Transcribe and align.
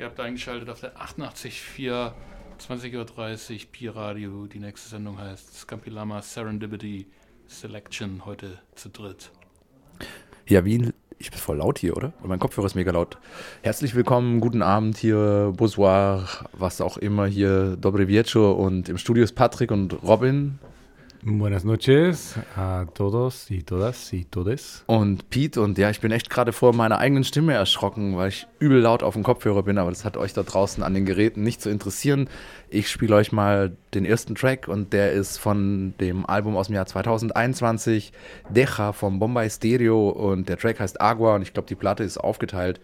Ihr 0.00 0.06
habt 0.06 0.18
eingeschaltet 0.18 0.70
auf 0.70 0.80
der 0.80 0.96
88.4, 0.96 2.12
20.30 2.58 2.96
Uhr, 2.96 3.58
Pi 3.70 3.88
Radio. 3.88 4.46
Die 4.46 4.58
nächste 4.58 4.88
Sendung 4.88 5.18
heißt 5.18 5.54
Scampilama 5.54 6.22
Serendipity 6.22 7.06
Selection, 7.46 8.24
heute 8.24 8.60
zu 8.74 8.88
dritt. 8.88 9.30
Ja, 10.48 10.64
wie 10.64 10.90
ich 11.18 11.30
bin 11.30 11.38
voll 11.38 11.58
laut 11.58 11.78
hier, 11.78 11.98
oder? 11.98 12.14
Und 12.22 12.30
mein 12.30 12.38
Kopfhörer 12.38 12.64
ist 12.64 12.76
mega 12.76 12.92
laut. 12.92 13.18
Herzlich 13.60 13.94
willkommen, 13.94 14.40
guten 14.40 14.62
Abend 14.62 14.96
hier, 14.96 15.52
bonsoir, 15.54 16.26
was 16.54 16.80
auch 16.80 16.96
immer 16.96 17.26
hier, 17.26 17.76
dobre 17.76 18.08
viaggio 18.08 18.52
und 18.52 18.88
im 18.88 18.96
Studio 18.96 19.22
ist 19.22 19.34
Patrick 19.34 19.70
und 19.70 20.02
Robin. 20.02 20.58
Buenas 21.22 21.64
noches 21.64 22.34
a 22.56 22.86
todos 22.94 23.50
y 23.50 23.62
todas 23.62 24.10
y 24.14 24.24
todes. 24.24 24.84
Und 24.86 25.28
Pete 25.28 25.60
und 25.60 25.76
ja, 25.76 25.90
ich 25.90 26.00
bin 26.00 26.12
echt 26.12 26.30
gerade 26.30 26.54
vor 26.54 26.74
meiner 26.74 26.96
eigenen 26.96 27.24
Stimme 27.24 27.52
erschrocken, 27.52 28.16
weil 28.16 28.30
ich 28.30 28.46
übel 28.58 28.80
laut 28.80 29.02
auf 29.02 29.12
dem 29.12 29.22
Kopfhörer 29.22 29.62
bin, 29.62 29.76
aber 29.76 29.90
das 29.90 30.06
hat 30.06 30.16
euch 30.16 30.32
da 30.32 30.44
draußen 30.44 30.82
an 30.82 30.94
den 30.94 31.04
Geräten 31.04 31.42
nicht 31.42 31.60
zu 31.60 31.68
interessieren. 31.68 32.30
Ich 32.70 32.88
spiele 32.88 33.14
euch 33.16 33.32
mal 33.32 33.76
den 33.92 34.06
ersten 34.06 34.34
Track 34.34 34.66
und 34.66 34.94
der 34.94 35.12
ist 35.12 35.36
von 35.36 35.92
dem 36.00 36.24
Album 36.24 36.56
aus 36.56 36.68
dem 36.68 36.76
Jahr 36.76 36.86
2021, 36.86 38.12
Deja 38.48 38.94
vom 38.94 39.18
Bombay 39.18 39.50
Stereo 39.50 40.08
und 40.08 40.48
der 40.48 40.56
Track 40.56 40.80
heißt 40.80 41.02
Agua 41.02 41.34
und 41.34 41.42
ich 41.42 41.52
glaube, 41.52 41.68
die 41.68 41.74
Platte 41.74 42.02
ist 42.02 42.16
aufgeteilt 42.16 42.80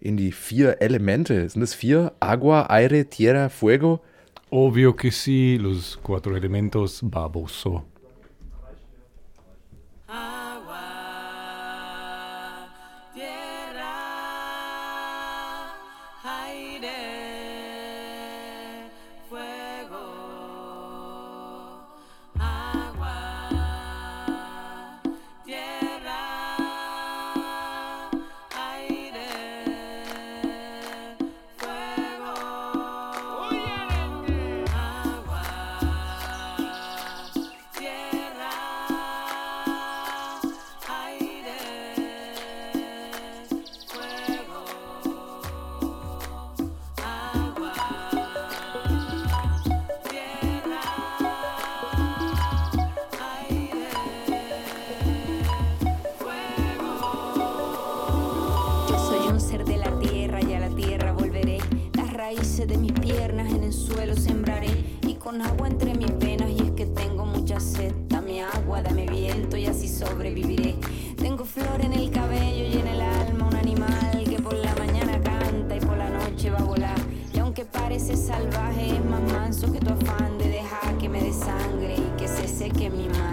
in 0.00 0.16
die 0.16 0.32
vier 0.32 0.80
Elemente. 0.80 1.48
Sind 1.48 1.62
es 1.62 1.72
vier? 1.72 2.14
Agua, 2.18 2.62
Aire, 2.68 3.04
Tierra, 3.04 3.48
Fuego? 3.48 4.00
Obvio 4.50 4.94
que 4.94 5.10
sí, 5.10 5.58
los 5.58 5.96
cuatro 5.96 6.36
elementos 6.36 7.00
baboso. 7.02 7.84
mis 66.06 66.14
penas 66.24 66.50
y 66.50 66.62
es 66.62 66.70
que 66.72 66.86
tengo 66.86 67.26
mucha 67.26 67.58
sed. 67.58 67.92
Dame 68.08 68.42
agua, 68.42 68.82
dame 68.82 69.06
viento 69.06 69.56
y 69.56 69.66
así 69.66 69.88
sobreviviré. 69.88 70.76
Tengo 71.16 71.44
flor 71.44 71.80
en 71.80 71.92
el 71.92 72.10
cabello 72.10 72.64
y 72.64 72.78
en 72.78 72.86
el 72.86 73.00
alma 73.00 73.48
un 73.48 73.56
animal 73.56 74.24
que 74.24 74.38
por 74.40 74.54
la 74.54 74.74
mañana 74.76 75.20
canta 75.20 75.76
y 75.76 75.80
por 75.80 75.96
la 75.96 76.10
noche 76.10 76.50
va 76.50 76.58
a 76.58 76.64
volar. 76.64 76.98
Y 77.34 77.38
aunque 77.38 77.64
parece 77.64 78.16
salvaje, 78.16 78.96
es 78.96 79.04
más 79.04 79.32
manso 79.32 79.72
que 79.72 79.80
tu 79.80 79.92
afán 79.92 80.38
de 80.38 80.48
dejar 80.48 80.96
que 80.98 81.08
me 81.08 81.22
desangre 81.22 81.96
y 81.96 82.16
que 82.18 82.28
se 82.28 82.46
seque 82.46 82.88
mi 82.90 83.08
mano. 83.08 83.25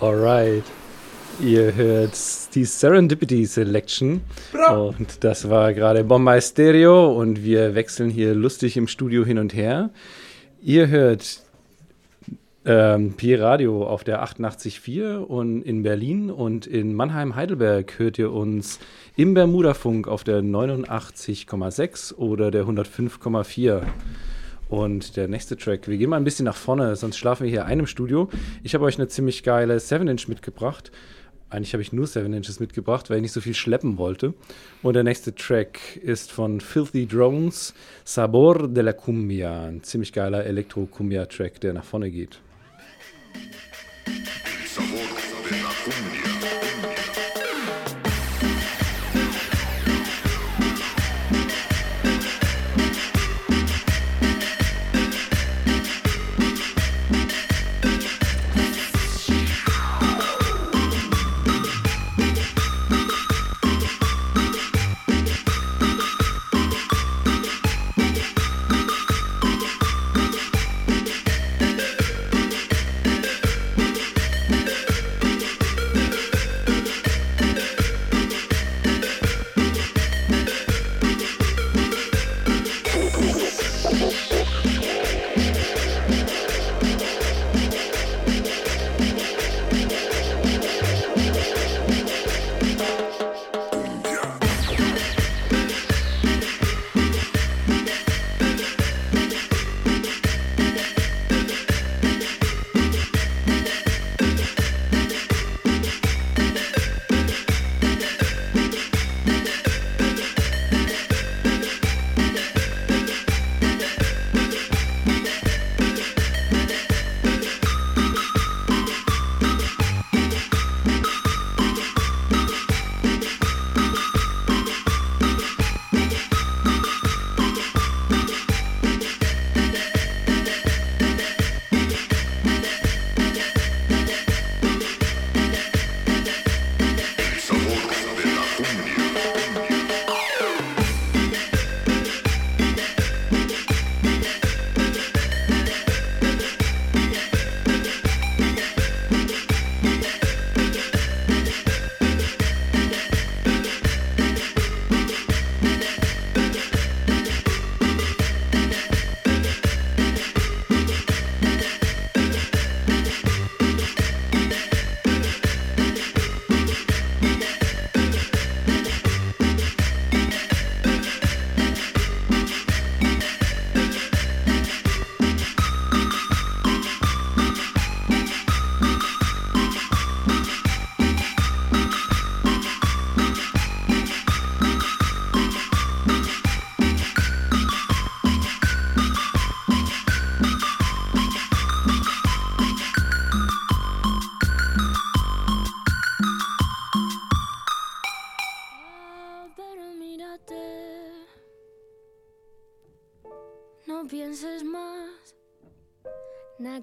Alright. 0.00 0.64
Ihr 1.40 1.74
hört 1.74 2.18
die 2.54 2.64
Serendipity 2.64 3.46
Selection. 3.46 4.22
Bra. 4.52 4.72
Und 4.72 5.22
das 5.22 5.48
war 5.48 5.72
gerade 5.74 6.02
Bombay 6.02 6.40
Stereo 6.40 7.12
und 7.12 7.44
wir 7.44 7.74
wechseln 7.76 8.10
hier 8.10 8.34
lustig 8.34 8.76
im 8.76 8.88
Studio 8.88 9.24
hin 9.24 9.38
und 9.38 9.54
her. 9.54 9.90
Ihr 10.60 10.88
hört 10.88 11.42
ähm, 12.68 13.14
Pi 13.14 13.34
Radio 13.34 13.86
auf 13.86 14.04
der 14.04 14.22
88.4 14.22 15.16
und 15.16 15.62
in 15.62 15.82
Berlin 15.82 16.30
und 16.30 16.66
in 16.66 16.92
Mannheim-Heidelberg 16.92 17.98
hört 17.98 18.18
ihr 18.18 18.30
uns 18.30 18.78
im 19.16 19.32
Bermuda-Funk 19.32 20.06
auf 20.06 20.22
der 20.22 20.42
89,6 20.42 22.14
oder 22.16 22.50
der 22.50 22.64
105,4. 22.66 23.82
Und 24.68 25.16
der 25.16 25.28
nächste 25.28 25.56
Track, 25.56 25.88
wir 25.88 25.96
gehen 25.96 26.10
mal 26.10 26.18
ein 26.18 26.24
bisschen 26.24 26.44
nach 26.44 26.56
vorne, 26.56 26.94
sonst 26.94 27.16
schlafen 27.16 27.44
wir 27.44 27.50
hier 27.50 27.64
einem 27.64 27.86
Studio. 27.86 28.28
Ich 28.62 28.74
habe 28.74 28.84
euch 28.84 28.98
eine 28.98 29.08
ziemlich 29.08 29.42
geile 29.42 29.78
7-Inch 29.78 30.28
mitgebracht. 30.28 30.92
Eigentlich 31.48 31.72
habe 31.72 31.80
ich 31.80 31.94
nur 31.94 32.06
7 32.06 32.30
Inches 32.34 32.60
mitgebracht, 32.60 33.08
weil 33.08 33.16
ich 33.16 33.22
nicht 33.22 33.32
so 33.32 33.40
viel 33.40 33.54
schleppen 33.54 33.96
wollte. 33.96 34.34
Und 34.82 34.92
der 34.92 35.04
nächste 35.04 35.34
Track 35.34 35.96
ist 35.96 36.30
von 36.30 36.60
Filthy 36.60 37.06
Drones, 37.06 37.72
Sabor 38.04 38.68
de 38.68 38.84
la 38.84 38.92
Cumbia. 38.92 39.68
Ein 39.68 39.82
ziemlich 39.82 40.12
geiler 40.12 40.44
Elektro-Cumbia-Track, 40.44 41.62
der 41.62 41.72
nach 41.72 41.84
vorne 41.84 42.10
geht. 42.10 42.40
Support. 44.66 45.17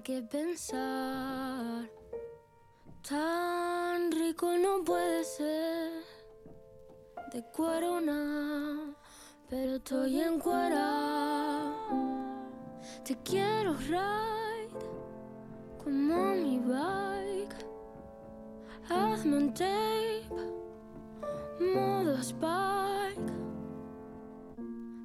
Que 0.02 0.22
pensar. 0.22 1.90
Tan 3.06 4.10
rico 4.10 4.56
no 4.56 4.82
puede 4.82 5.22
ser. 5.24 6.02
De 7.32 7.42
cuero 7.52 8.00
no, 8.00 8.94
pero 9.50 9.76
estoy 9.76 10.20
en 10.20 10.38
cuera. 10.38 11.74
Te 13.04 13.16
quiero 13.22 13.74
ride 13.74 14.70
como 15.84 16.34
mi 16.34 16.58
bike. 16.58 17.56
Hazme 18.88 19.36
un 19.36 19.52
tape, 19.52 20.26
modo 21.60 22.14
spike. 22.20 23.32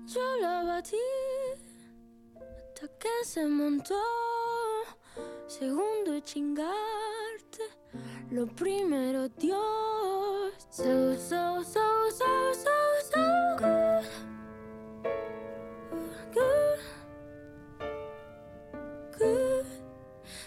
Yo 0.06 0.38
la 0.42 0.64
batí 0.64 0.96
hasta 2.36 2.88
que 3.00 3.26
se 3.26 3.46
montó. 3.48 4.31
Segundo 5.60 6.16
y 6.16 6.22
chingarte. 6.22 7.64
Lo 8.32 8.48
primero, 8.48 9.28
Dios. 9.28 10.54
So, 10.70 11.14
so, 11.18 11.62
so, 11.62 12.10
so, 12.10 12.54
so, 12.54 12.72
so 13.12 13.58
good. 13.58 14.06
Good. 16.34 16.80
Good. 19.20 19.66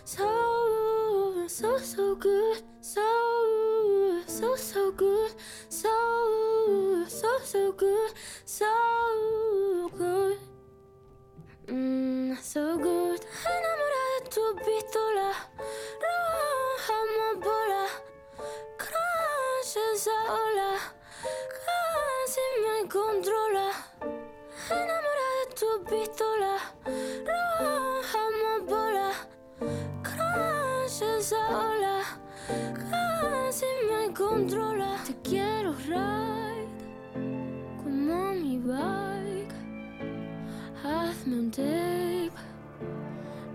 So, 0.07 1.49
so, 1.49 1.79
so 1.79 2.17
good. 2.17 2.63
So, 2.81 3.03
so, 4.27 4.57
so 4.57 4.91
good. 4.93 5.33
So, 5.69 7.05
so, 7.09 7.29
so 7.45 7.73
good. 7.73 8.11
So 8.47 9.91
good. 9.99 10.39
Mm, 11.67 12.39
so 12.41 12.79
good. 12.79 13.21
Enamorada 13.45 13.89
de 13.89 13.94
tu 14.35 14.41
pistola. 14.67 15.31
Roja 16.03 16.97
amapola. 17.05 17.83
Crash 18.83 19.77
esa 19.93 20.17
ola. 20.45 20.71
Casi 21.63 22.45
me 22.63 22.89
controla. 22.89 23.69
Enamorada 24.79 25.35
de 25.39 25.45
tu 25.61 25.71
pistola. 25.89 26.55
Roja 27.29 28.21
amapola. 28.31 29.09
Crash 30.03 31.03
esa 31.03 31.43
ola. 31.71 31.97
Casi 32.91 33.67
me 33.89 34.13
controla. 34.13 34.99
Te 35.07 35.15
quiero 35.29 35.73
ride 35.87 36.67
como 37.81 38.35
mi 38.43 38.59
bike. 38.59 39.55
Hazme 40.83 41.35
un 41.39 41.51
tape, 41.51 42.33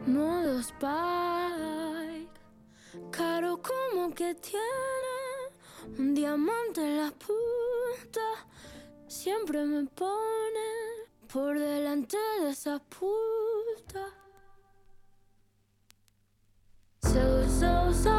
modo 0.10 0.60
spike. 0.60 2.30
Caro 3.12 3.62
como 3.62 4.14
que 4.14 4.36
tiene 4.36 5.18
un 5.98 6.14
diamante 6.14 6.82
en 6.82 6.98
la 6.98 7.12
punta. 7.12 8.28
Siempre 9.08 9.66
me 9.66 9.86
pone 9.86 10.70
por 11.32 11.58
delante 11.58 12.18
de 12.42 12.50
esa 12.50 12.80
puta. 12.80 14.06
So, 17.02 17.48
so, 17.48 17.94
so, 17.94 18.19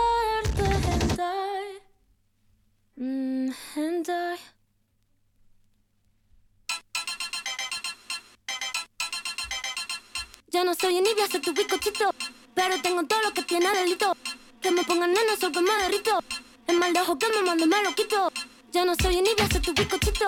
soy 10.91 10.97
envidia, 10.97 11.25
soy 11.31 11.39
tu 11.39 11.53
bizcochito. 11.53 12.13
Pero 12.53 12.81
tengo 12.81 13.03
todo 13.03 13.21
lo 13.21 13.33
que 13.33 13.43
tiene 13.43 13.69
delito. 13.71 14.13
Que 14.61 14.71
me 14.71 14.83
pongan 14.83 15.13
nena, 15.13 15.37
sol 15.39 15.51
que 15.53 15.61
me 15.61 15.71
derrito. 15.83 16.19
El 16.67 16.77
mal 16.79 16.91
de 16.91 16.99
ojo 16.99 17.17
que 17.17 17.27
me 17.29 17.41
mando 17.43 17.65
me 17.65 17.81
lo 17.81 17.95
quito. 17.95 18.29
Ya 18.73 18.83
no 18.83 18.93
soy 19.01 19.19
envidia, 19.19 19.47
soy 19.49 19.61
tu 19.61 19.73
bizcochito. 19.73 20.25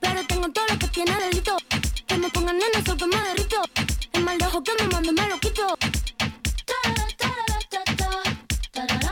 Pero 0.00 0.26
tengo 0.26 0.48
todo 0.48 0.64
lo 0.70 0.78
que 0.78 0.88
tiene 0.88 1.14
delito. 1.16 1.56
Que 2.06 2.16
me 2.16 2.30
pongan 2.30 2.56
nena, 2.56 2.82
sol 2.86 2.96
que 2.96 3.06
me 3.06 3.20
derrito. 3.28 3.60
El 4.14 4.24
mal 4.24 4.38
de 4.38 4.46
ojo 4.46 4.62
que 4.62 4.72
me 4.80 4.88
mando 4.88 5.12
me 5.12 5.28
lo 5.28 5.38
quito. 5.38 5.76
Me 8.74 8.86
lo 8.86 9.05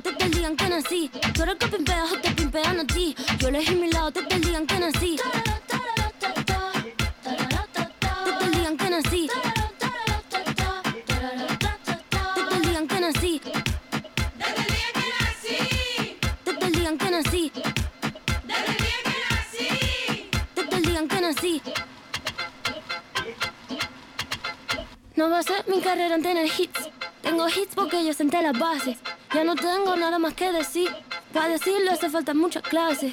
te 0.00 0.12
te 0.12 0.28
digan 0.30 0.56
que 0.56 0.68
nací. 0.68 1.10
Tú 1.34 1.42
eres 1.42 1.56
que 1.56 1.66
pimpeas 1.68 2.12
o 2.12 2.18
te 2.18 2.30
pimpean 2.30 2.80
a 2.80 2.86
ti. 2.86 3.14
Yo 3.38 3.52
te 3.52 3.58
te 3.58 4.40
que 4.64 4.78
nací. 4.80 5.16
Te 5.16 5.32
te 8.62 8.76
que 8.76 8.90
nací. 8.90 9.28
Te 12.34 12.88
que 12.88 13.00
nací. 13.00 13.40
Que 16.98 17.10
nací. 17.10 17.52
Que 21.08 21.20
nací. 21.20 21.62
No 25.16 25.28
va 25.28 25.38
a 25.40 25.42
ser 25.42 25.64
mi 25.68 25.80
carrera 25.82 26.14
en 26.14 26.22
tener 26.22 26.46
hits. 26.46 26.88
Tengo 27.20 27.46
hits 27.48 27.74
porque 27.74 28.04
yo 28.04 28.14
senté 28.14 28.40
las 28.42 28.58
bases. 28.58 28.98
Ya 29.34 29.42
no 29.42 29.56
tengo 29.56 29.96
nada 29.96 30.20
más 30.20 30.32
que 30.34 30.52
decir. 30.52 30.88
Para 31.32 31.48
decirlo 31.48 31.90
hace 31.90 32.08
falta 32.08 32.32
muchas 32.34 32.62
clases. 32.62 33.12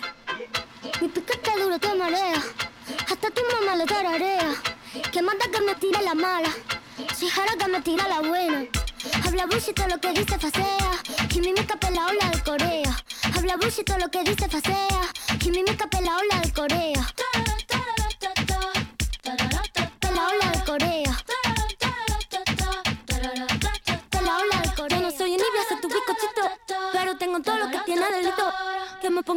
Mi 1.02 1.08
piquete 1.08 1.52
duro 1.60 1.80
te 1.80 1.96
marea. 1.96 2.40
Hasta 3.10 3.32
tu 3.32 3.42
mamá 3.52 3.76
le 3.76 3.86
tararea. 3.86 4.54
Que 5.12 5.20
manda 5.24 5.46
que 5.52 5.62
me 5.62 5.74
tire 5.74 6.00
la 6.04 6.14
mala. 6.14 6.50
Si 7.16 7.28
jara 7.28 7.54
que 7.58 7.68
me 7.68 7.82
tira 7.82 8.08
la 8.08 8.20
buena. 8.20 8.66
Habla 9.26 9.48
bullshit 9.48 9.80
lo 9.90 10.00
que 10.00 10.14
dice 10.14 10.38
facea. 10.38 10.92
Y 11.34 11.40
mi 11.40 11.54
mica 11.54 11.76
la 11.92 12.06
ola 12.06 12.30
de 12.30 12.44
Corea. 12.44 13.04
Habla 13.36 13.58
bullshit 13.58 13.90
lo 13.98 14.12
que 14.12 14.24
dice 14.24 14.48
facea. 14.48 15.02
Y 15.44 15.50
mi 15.50 15.64
mica 15.64 15.90
la 16.02 16.18
ola 16.18 16.40
de 16.44 16.54
Corea. 16.54 17.41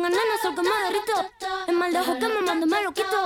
Sol 0.04 0.54
que 0.54 0.60
me 0.60 0.68
derrito. 0.68 1.78
Mal 1.78 1.90
de 1.90 1.98
ojo 1.98 2.18
que 2.18 2.28
me 2.28 2.42
mando 2.46 2.66
me 2.66 2.82
lo 2.82 2.92
quito. 2.92 3.16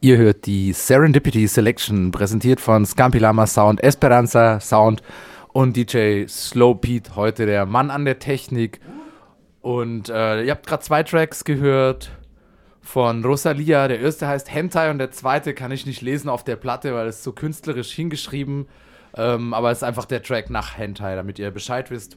Ihr 0.00 0.16
hört 0.16 0.46
die 0.46 0.72
Serendipity 0.72 1.46
Selection, 1.46 2.10
präsentiert 2.10 2.60
von 2.60 2.84
Scampi 2.84 3.18
Lama 3.18 3.46
Sound, 3.46 3.80
Esperanza 3.84 4.58
Sound 4.58 5.02
und 5.52 5.76
DJ 5.76 6.26
Slow 6.26 6.74
Pete, 6.74 7.14
heute 7.14 7.46
der 7.46 7.66
Mann 7.66 7.90
an 7.90 8.04
der 8.04 8.18
Technik. 8.18 8.80
Und 9.60 10.08
äh, 10.08 10.42
ihr 10.42 10.50
habt 10.50 10.66
gerade 10.66 10.82
zwei 10.82 11.04
Tracks 11.04 11.44
gehört 11.44 12.10
von 12.80 13.24
Rosalia. 13.24 13.88
Der 13.88 14.00
erste 14.00 14.26
heißt 14.26 14.52
Hentai 14.52 14.90
und 14.90 14.98
der 14.98 15.10
zweite 15.10 15.54
kann 15.54 15.72
ich 15.72 15.86
nicht 15.86 16.02
lesen 16.02 16.28
auf 16.28 16.44
der 16.44 16.56
Platte, 16.56 16.94
weil 16.94 17.08
es 17.08 17.22
so 17.22 17.32
künstlerisch 17.32 17.92
hingeschrieben. 17.92 18.66
Ähm, 19.16 19.54
aber 19.54 19.70
es 19.70 19.78
ist 19.78 19.84
einfach 19.84 20.04
der 20.04 20.22
Track 20.22 20.50
nach 20.50 20.76
Hentai, 20.76 21.16
damit 21.16 21.38
ihr 21.38 21.50
Bescheid 21.50 21.90
wisst. 21.90 22.16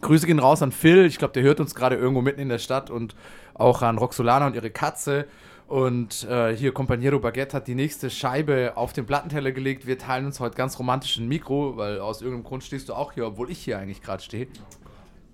Grüße 0.00 0.26
gehen 0.26 0.38
raus 0.38 0.62
an 0.62 0.72
Phil. 0.72 1.06
Ich 1.06 1.18
glaube, 1.18 1.34
der 1.34 1.42
hört 1.42 1.60
uns 1.60 1.74
gerade 1.74 1.96
irgendwo 1.96 2.22
mitten 2.22 2.40
in 2.40 2.48
der 2.48 2.58
Stadt 2.58 2.90
und 2.90 3.14
auch 3.54 3.82
an 3.82 3.98
Roxolana 3.98 4.46
und 4.46 4.54
ihre 4.54 4.70
Katze. 4.70 5.26
Und 5.68 6.24
äh, 6.24 6.54
hier 6.54 6.72
Companiero 6.72 7.18
Baguette 7.18 7.56
hat 7.56 7.66
die 7.66 7.74
nächste 7.74 8.10
Scheibe 8.10 8.72
auf 8.74 8.92
den 8.92 9.06
Plattenteller 9.06 9.52
gelegt. 9.52 9.86
Wir 9.86 9.96
teilen 9.98 10.26
uns 10.26 10.40
heute 10.40 10.56
ganz 10.56 10.78
romantisch 10.78 11.16
ein 11.18 11.28
Mikro, 11.28 11.76
weil 11.76 12.00
aus 12.00 12.20
irgendeinem 12.20 12.44
Grund 12.44 12.64
stehst 12.64 12.88
du 12.88 12.94
auch 12.94 13.12
hier, 13.12 13.26
obwohl 13.26 13.50
ich 13.50 13.58
hier 13.58 13.78
eigentlich 13.78 14.02
gerade 14.02 14.22
stehe. 14.22 14.48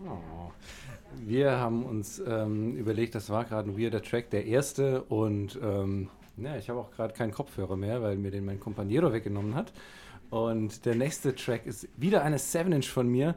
Oh. 0.01 0.53
Wir 1.17 1.53
haben 1.53 1.85
uns 1.85 2.23
ähm, 2.27 2.77
überlegt, 2.77 3.15
das 3.15 3.31
war 3.31 3.45
gerade 3.45 3.71
ein 3.71 3.79
weirder 3.79 4.03
Track, 4.03 4.31
der 4.31 4.47
erste. 4.47 5.03
Und 5.05 5.59
ähm, 5.63 6.09
ja, 6.37 6.57
ich 6.57 6.69
habe 6.69 6.79
auch 6.81 6.91
gerade 6.91 7.15
keinen 7.15 7.33
Kopfhörer 7.33 7.77
mehr, 7.77 8.03
weil 8.03 8.17
mir 8.17 8.31
den 8.31 8.45
mein 8.45 8.61
Companiero 8.61 9.13
weggenommen 9.13 9.55
hat. 9.55 9.73
Und 10.31 10.85
der 10.85 10.95
nächste 10.95 11.35
Track 11.35 11.67
ist 11.67 11.89
wieder 11.97 12.23
eine 12.23 12.39
7-Inch 12.39 12.89
von 12.89 13.09
mir. 13.09 13.35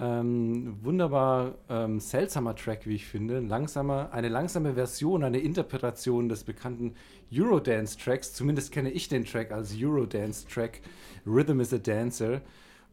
Ähm, 0.00 0.76
wunderbar 0.82 1.54
ähm, 1.68 2.00
seltsamer 2.00 2.56
Track, 2.56 2.86
wie 2.86 2.96
ich 2.96 3.06
finde. 3.06 3.38
Langsamer, 3.38 4.10
eine 4.12 4.28
langsame 4.28 4.74
Version, 4.74 5.22
eine 5.22 5.38
Interpretation 5.38 6.28
des 6.28 6.44
bekannten 6.44 6.94
Eurodance-Tracks. 7.32 8.32
Zumindest 8.34 8.72
kenne 8.72 8.90
ich 8.90 9.08
den 9.08 9.24
Track 9.24 9.52
als 9.52 9.74
Eurodance-Track. 9.78 10.80
Rhythm 11.26 11.60
is 11.60 11.72
a 11.72 11.78
Dancer. 11.78 12.40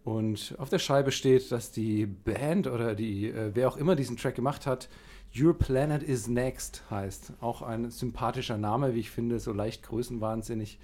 Und 0.04 0.56
auf 0.58 0.70
der 0.70 0.80
Scheibe 0.80 1.12
steht, 1.12 1.52
dass 1.52 1.72
die 1.72 2.06
Band 2.06 2.68
oder 2.68 2.96
die, 2.96 3.30
äh, 3.30 3.52
wer 3.54 3.68
auch 3.68 3.78
immer 3.78 3.96
diesen 3.96 4.18
Track 4.18 4.36
gemacht 4.36 4.66
hat, 4.66 4.90
Your 5.38 5.58
Planet 5.58 6.04
is 6.04 6.28
Next 6.28 6.84
heißt. 6.90 7.34
Auch 7.40 7.62
ein 7.62 7.90
sympathischer 7.90 8.58
Name, 8.58 8.96
wie 8.96 9.00
ich 9.00 9.12
finde, 9.12 9.40
so 9.40 9.54
leicht 9.54 9.84
größenwahnsinnig. 9.84 10.80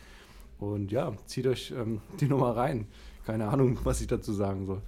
Und 0.60 0.92
ja, 0.92 1.14
zieht 1.26 1.48
euch 1.48 1.72
ähm, 1.72 2.02
die 2.20 2.28
Nummer 2.28 2.56
rein. 2.56 2.88
Keine 3.26 3.48
Ahnung, 3.50 3.80
was 3.84 4.02
ich 4.02 4.08
dazu 4.08 4.34
sagen 4.34 4.66
soll. 4.66 4.82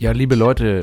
Ja, 0.00 0.12
liebe 0.12 0.34
Leute, 0.34 0.80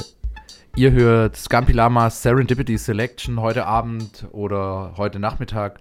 ihr 0.76 0.92
hört 0.92 1.36
Scampi 1.38 1.72
Lamas 1.72 2.22
Serendipity 2.22 2.78
Selection 2.78 3.42
heute 3.42 3.66
Abend 3.66 4.28
oder 4.32 4.94
heute 4.96 5.18
Nachmittag. 5.18 5.80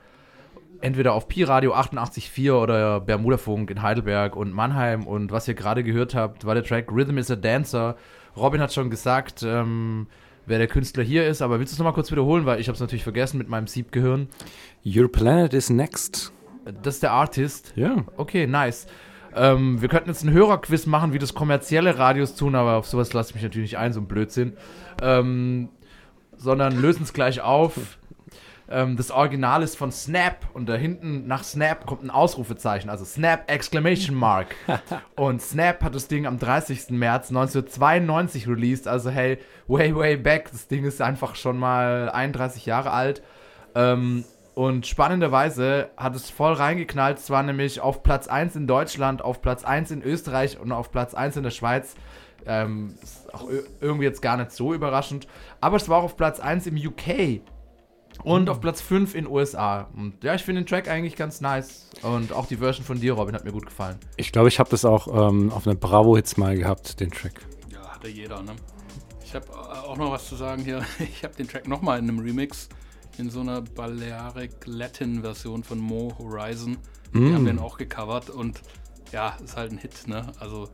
Entweder 0.81 1.13
auf 1.13 1.29
Pi 1.29 1.43
Radio 1.43 1.75
88.4 1.75 2.53
oder 2.55 3.01
Bermudafunk 3.01 3.71
in 3.71 3.83
Heidelberg 3.83 4.37
und 4.37 4.55
Mannheim. 4.55 5.07
Und 5.07 5.33
was 5.33 5.49
ihr 5.49 5.53
gerade 5.53 5.85
gehört 5.85 6.15
habt, 6.15 6.47
war 6.47 6.55
der 6.55 6.65
Track 6.65 6.91
Rhythm 6.91 7.19
is 7.19 7.31
a 7.31 7.37
Dancer. 7.37 7.97
Robin 8.39 8.63
hat 8.63 8.73
schon 8.73 8.89
gesagt, 8.89 9.43
ähm, 9.43 10.07
wer 10.47 10.57
der 10.57 10.67
Künstler 10.67 11.03
hier 11.03 11.27
ist, 11.27 11.43
aber 11.43 11.59
willst 11.59 11.73
du 11.73 11.75
es 11.75 11.79
nochmal 11.79 11.93
kurz 11.93 12.11
wiederholen, 12.11 12.47
weil 12.47 12.59
ich 12.59 12.69
habe 12.69 12.77
es 12.77 12.81
natürlich 12.81 13.05
vergessen 13.05 13.37
mit 13.37 13.51
meinem 13.51 13.67
Siebgehirn. 13.67 14.29
Your 14.83 15.13
Planet 15.13 15.53
is 15.53 15.69
Next. 15.69 16.33
Das 16.83 16.95
ist 16.95 17.03
der 17.03 17.13
Artist. 17.13 17.75
Ja. 17.77 18.03
Okay, 18.17 18.47
nice. 18.47 18.87
Ähm, 19.37 19.81
wir 19.83 19.89
könnten 19.89 20.09
jetzt 20.09 20.25
einen 20.25 20.35
Hörerquiz 20.35 20.87
machen, 20.87 21.13
wie 21.13 21.19
das 21.19 21.35
kommerzielle 21.35 21.99
Radios 21.99 22.35
tun, 22.35 22.55
aber 22.55 22.77
auf 22.77 22.87
sowas 22.87 23.13
lasse 23.13 23.31
ich 23.31 23.35
mich 23.35 23.45
natürlich 23.45 23.73
nicht 23.73 23.79
ein, 23.79 23.93
so 23.93 24.01
ein 24.01 24.09
Blödsinn. 24.09 24.57
Ähm, 25.03 25.69
sondern 26.37 26.81
lösen 26.81 27.03
es 27.03 27.13
gleich 27.13 27.41
auf. 27.41 27.99
Ähm, 28.69 28.97
das 28.97 29.11
Original 29.11 29.63
ist 29.63 29.77
von 29.77 29.93
Snap 29.93 30.49
und 30.55 30.69
da 30.69 30.75
hinten 30.75 31.27
nach 31.27 31.45
Snap 31.45 31.87
kommt 31.87 32.03
ein 32.03 32.11
Ausrufezeichen, 32.11 32.91
also 32.91 33.05
Snap 33.05 33.51
Exclamation 33.51 34.17
Mark. 34.17 34.57
und 35.17 35.41
Snap 35.41 35.83
hat 35.83 35.95
das 35.95 36.09
Ding 36.09 36.27
am 36.27 36.39
30. 36.39 36.91
März 36.91 37.29
1992 37.29 38.49
released, 38.49 38.89
also 38.89 39.11
hey, 39.11 39.39
way, 39.69 39.95
way 39.95 40.17
back. 40.17 40.51
Das 40.51 40.67
Ding 40.67 40.85
ist 40.85 41.01
einfach 41.01 41.37
schon 41.37 41.59
mal 41.59 42.11
31 42.11 42.67
Jahre 42.67 42.91
alt. 42.91 43.23
Ähm, 43.75 44.25
und 44.57 44.87
spannenderweise 44.87 45.91
hat 45.99 46.17
es 46.17 46.31
voll 46.31 46.55
reingeknallt. 46.55 47.19
Es 47.19 47.29
war 47.29 47.43
nämlich 47.43 47.81
auf 47.81 48.03
Platz 48.03 48.27
1 48.27 48.57
in 48.57 48.67
Deutschland, 48.67 49.21
auf 49.21 49.43
Platz 49.43 49.65
1 49.65 49.91
in 49.91 50.03
Österreich 50.03 50.59
und 50.59 50.73
auf 50.73 50.91
Platz 50.91 51.13
1 51.13 51.37
in 51.37 51.43
der 51.43 51.51
Schweiz. 51.51 51.95
Ähm, 52.47 52.95
ist 53.03 53.35
auch 53.35 53.51
irgendwie 53.83 54.07
jetzt 54.07 54.23
gar 54.23 54.39
nicht 54.39 54.53
so 54.53 54.73
überraschend. 54.73 55.29
Aber 55.61 55.77
es 55.77 55.91
war 55.91 55.99
auch 55.99 56.05
auf 56.05 56.17
Platz 56.17 56.41
1 56.41 56.69
im 56.69 56.77
UK 56.79 57.43
und 58.25 58.45
mhm. 58.45 58.49
auf 58.49 58.63
Platz 58.63 58.81
5 58.81 59.15
in 59.15 59.27
USA. 59.27 59.91
Und 59.95 60.25
ja, 60.25 60.35
ich 60.35 60.43
finde 60.43 60.63
den 60.63 60.67
Track 60.67 60.89
eigentlich 60.89 61.17
ganz 61.17 61.43
nice. 61.43 61.91
Und 62.01 62.33
auch 62.33 62.47
die 62.47 62.57
Version 62.57 62.87
von 62.87 62.99
dir, 62.99 63.13
Robin, 63.13 63.35
hat 63.35 63.45
mir 63.45 63.53
gut 63.53 63.67
gefallen. 63.67 63.99
Ich 64.17 64.33
glaube, 64.33 64.49
ich 64.49 64.59
habe 64.59 64.71
das 64.71 64.87
auch 64.87 65.29
ähm, 65.29 65.53
auf 65.53 65.67
einer 65.67 65.77
Bravo-Hits 65.77 66.39
mal 66.39 66.57
gehabt, 66.57 66.99
den 66.99 67.11
Track. 67.11 67.43
Ja, 67.71 67.87
hatte 67.93 68.09
jeder, 68.09 68.41
ne? 68.41 68.57
Ich 69.23 69.35
habe 69.35 69.45
äh, 69.53 69.87
auch 69.87 69.99
noch 69.99 70.13
was 70.13 70.27
zu 70.27 70.35
sagen 70.35 70.65
hier. 70.65 70.81
Ich 70.99 71.25
habe 71.25 71.35
den 71.35 71.47
Track 71.47 71.69
nochmal 71.69 71.99
in 71.99 72.09
einem 72.09 72.21
Remix 72.21 72.71
in 73.19 73.31
so 73.31 73.41
einer 73.41 73.63
Balearic 73.63 74.67
Latin 74.67 75.23
Version 75.23 75.65
von 75.65 75.79
Mo 75.79 76.15
Horizon. 76.19 76.77
Die 77.15 77.19
mm. 77.19 77.35
haben 77.35 77.45
den 77.47 77.59
auch 77.59 77.79
gecovert 77.79 78.31
und 78.31 78.61
ja, 79.13 79.37
ist 79.43 79.57
halt 79.57 79.73
ein 79.73 79.79
Hit, 79.79 80.07
ne? 80.07 80.33
Also 80.39 80.69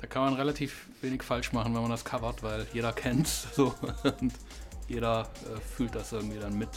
da 0.00 0.06
kann 0.06 0.24
man 0.24 0.34
relativ 0.34 0.88
wenig 1.00 1.22
falsch 1.22 1.52
machen, 1.52 1.74
wenn 1.74 1.82
man 1.82 1.90
das 1.90 2.04
covert, 2.04 2.42
weil 2.42 2.66
jeder 2.72 2.92
kennt's 2.92 3.46
so 3.54 3.74
und 4.20 4.32
jeder 4.88 5.22
äh, 5.22 5.60
fühlt 5.76 5.94
das 5.94 6.12
irgendwie 6.12 6.38
dann 6.38 6.58
mit. 6.58 6.68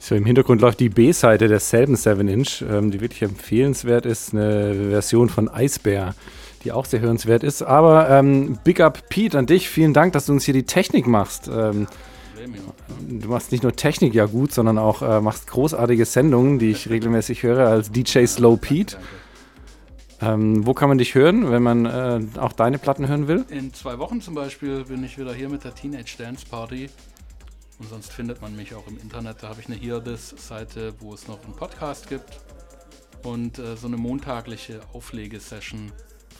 So, 0.00 0.14
im 0.14 0.24
Hintergrund 0.24 0.60
läuft 0.60 0.78
die 0.78 0.88
B-Seite 0.88 1.48
derselben 1.48 1.96
7-Inch, 1.96 2.62
ähm, 2.62 2.92
die 2.92 3.00
wirklich 3.00 3.22
empfehlenswert 3.22 4.06
ist, 4.06 4.32
eine 4.32 4.90
Version 4.90 5.28
von 5.28 5.48
Eisbär, 5.48 6.14
die 6.62 6.70
auch 6.70 6.84
sehr 6.84 7.00
hörenswert 7.00 7.42
ist. 7.42 7.62
Aber 7.62 8.08
ähm, 8.08 8.58
Big 8.62 8.80
Up 8.80 9.08
Pete 9.08 9.36
an 9.36 9.46
dich, 9.46 9.68
vielen 9.68 9.92
Dank, 9.92 10.12
dass 10.12 10.26
du 10.26 10.32
uns 10.32 10.44
hier 10.44 10.54
die 10.54 10.62
Technik 10.62 11.08
machst. 11.08 11.50
Ähm, 11.52 11.88
du 13.08 13.28
machst 13.28 13.52
nicht 13.52 13.62
nur 13.62 13.72
Technik 13.72 14.14
ja 14.14 14.26
gut, 14.26 14.52
sondern 14.52 14.78
auch 14.78 15.02
äh, 15.02 15.20
machst 15.20 15.46
großartige 15.46 16.04
Sendungen, 16.04 16.58
die 16.58 16.70
ich 16.70 16.88
regelmäßig 16.88 17.42
höre 17.42 17.68
als 17.68 17.90
DJ 17.90 18.26
Slow 18.26 18.56
Pete. 18.56 18.96
Ähm, 20.20 20.66
wo 20.66 20.74
kann 20.74 20.88
man 20.88 20.98
dich 20.98 21.14
hören, 21.14 21.50
wenn 21.50 21.62
man 21.62 21.86
äh, 21.86 22.20
auch 22.38 22.52
deine 22.52 22.78
Platten 22.78 23.06
hören 23.06 23.28
will? 23.28 23.44
In 23.50 23.72
zwei 23.72 23.98
Wochen 23.98 24.20
zum 24.20 24.34
Beispiel 24.34 24.84
bin 24.84 25.04
ich 25.04 25.16
wieder 25.16 25.32
hier 25.32 25.48
mit 25.48 25.64
der 25.64 25.74
Teenage 25.74 26.16
Dance 26.18 26.44
Party. 26.48 26.90
Und 27.78 27.88
sonst 27.88 28.12
findet 28.12 28.42
man 28.42 28.56
mich 28.56 28.74
auch 28.74 28.86
im 28.88 28.98
Internet. 28.98 29.36
Da 29.42 29.50
habe 29.50 29.60
ich 29.60 29.68
eine 29.68 29.76
Hear 29.76 30.02
This-Seite, 30.02 30.94
wo 30.98 31.14
es 31.14 31.28
noch 31.28 31.42
einen 31.44 31.54
Podcast 31.54 32.08
gibt. 32.08 32.40
Und 33.22 33.58
äh, 33.58 33.76
so 33.76 33.86
eine 33.86 33.96
montagliche 33.96 34.80
Auflegesession 34.92 35.92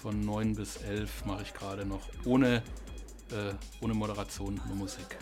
von 0.02 0.20
9 0.20 0.54
bis 0.54 0.78
11 0.78 1.24
mache 1.26 1.42
ich 1.42 1.54
gerade 1.54 1.86
noch. 1.86 2.00
Ohne, 2.24 2.56
äh, 3.30 3.54
ohne 3.80 3.94
Moderation, 3.94 4.60
nur 4.66 4.76
Musik. 4.76 5.18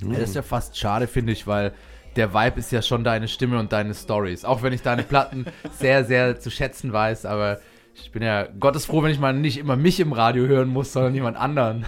Mhm. 0.00 0.12
Ja, 0.12 0.18
das 0.20 0.30
ist 0.30 0.36
ja 0.36 0.42
fast 0.42 0.76
schade, 0.76 1.06
finde 1.06 1.32
ich, 1.32 1.46
weil 1.46 1.72
der 2.16 2.34
Vibe 2.34 2.58
ist 2.58 2.72
ja 2.72 2.82
schon 2.82 3.04
deine 3.04 3.28
Stimme 3.28 3.58
und 3.58 3.72
deine 3.72 3.94
Stories. 3.94 4.44
Auch 4.44 4.62
wenn 4.62 4.72
ich 4.72 4.82
deine 4.82 5.02
Platten 5.02 5.46
sehr, 5.78 6.04
sehr 6.04 6.40
zu 6.40 6.50
schätzen 6.50 6.92
weiß, 6.92 7.26
aber 7.26 7.60
ich 7.94 8.12
bin 8.12 8.22
ja 8.22 8.46
gottesfroh, 8.58 9.02
wenn 9.02 9.10
ich 9.10 9.20
mal 9.20 9.32
nicht 9.32 9.58
immer 9.58 9.76
mich 9.76 10.00
im 10.00 10.12
Radio 10.12 10.46
hören 10.46 10.68
muss, 10.68 10.92
sondern 10.92 11.14
jemand 11.14 11.36
anderen. 11.36 11.86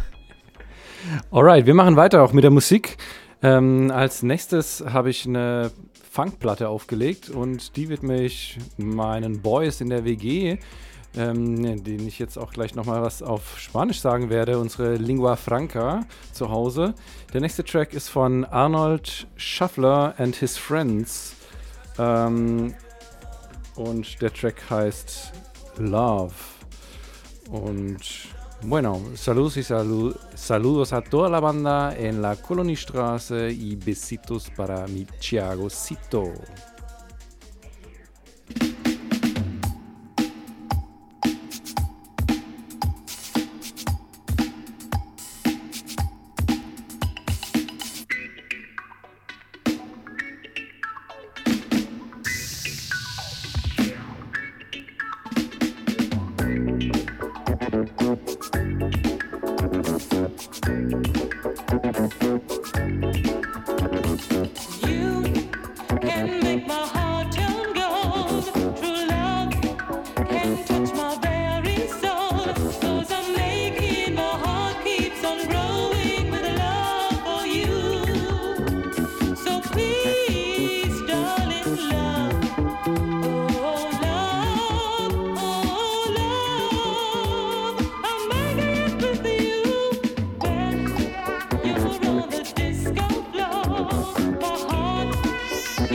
Alright, 1.30 1.66
wir 1.66 1.74
machen 1.74 1.96
weiter 1.96 2.22
auch 2.22 2.32
mit 2.32 2.44
der 2.44 2.50
Musik. 2.50 2.98
Ähm, 3.42 3.90
als 3.90 4.22
nächstes 4.22 4.84
habe 4.86 5.10
ich 5.10 5.26
eine 5.26 5.70
Funkplatte 6.10 6.68
aufgelegt 6.68 7.30
und 7.30 7.76
die 7.76 7.88
widme 7.88 8.20
ich 8.20 8.58
meinen 8.76 9.40
Boys 9.40 9.80
in 9.80 9.88
der 9.88 10.04
WG 10.04 10.58
ähm, 11.16 11.82
den 11.82 12.06
ich 12.06 12.18
jetzt 12.18 12.38
auch 12.38 12.52
gleich 12.52 12.74
nochmal 12.74 13.02
was 13.02 13.22
auf 13.22 13.58
Spanisch 13.58 14.00
sagen 14.00 14.30
werde, 14.30 14.58
unsere 14.58 14.96
Lingua 14.96 15.36
Franca 15.36 16.06
zu 16.32 16.50
Hause. 16.50 16.94
Der 17.32 17.40
nächste 17.40 17.64
Track 17.64 17.94
ist 17.94 18.08
von 18.08 18.44
Arnold 18.44 19.26
Schaffler 19.36 20.14
and 20.18 20.36
His 20.36 20.56
Friends. 20.56 21.34
Ähm, 21.98 22.74
und 23.76 24.20
der 24.22 24.32
Track 24.32 24.62
heißt 24.70 25.32
Love. 25.78 26.34
Und 27.50 27.98
bueno, 28.62 29.00
saludos 29.14 29.56
y 29.56 29.62
salu 29.62 30.14
saludos 30.34 30.92
a 30.92 31.00
toda 31.00 31.28
la 31.28 31.40
banda 31.40 31.96
en 31.96 32.20
la 32.20 32.36
Colonistraße 32.36 33.50
y 33.50 33.74
besitos 33.74 34.50
para 34.50 34.86
mi 34.86 35.06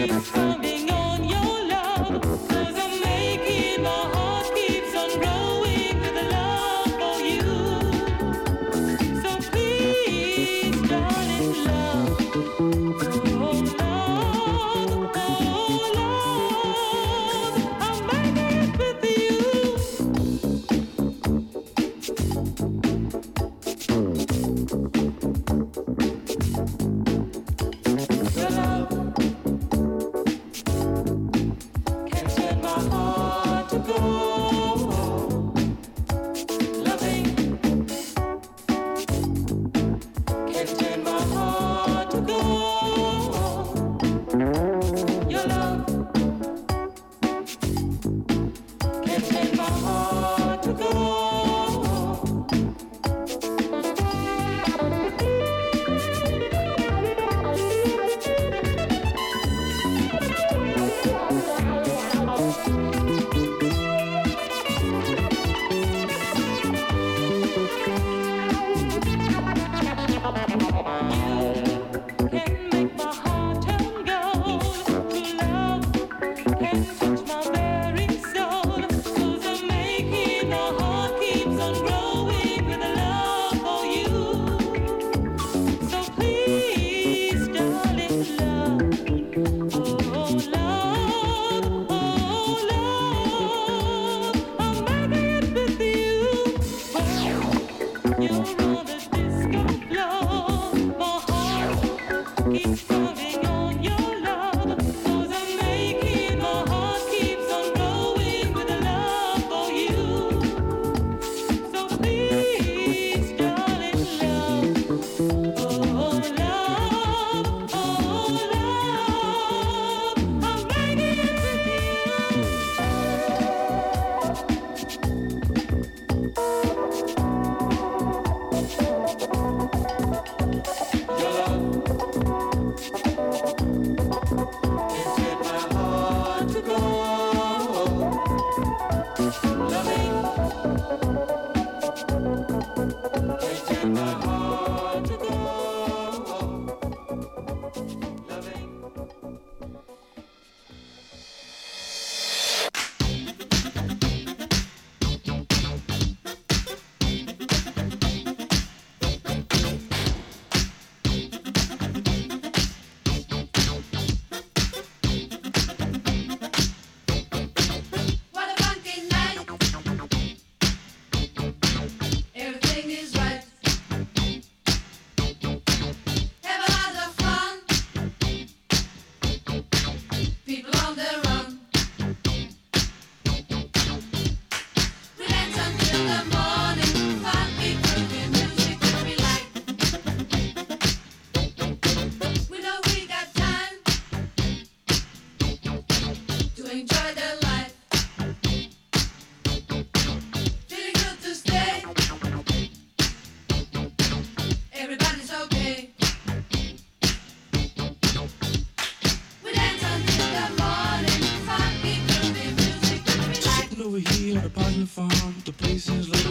Thank 0.08 0.36
you. 0.36 0.55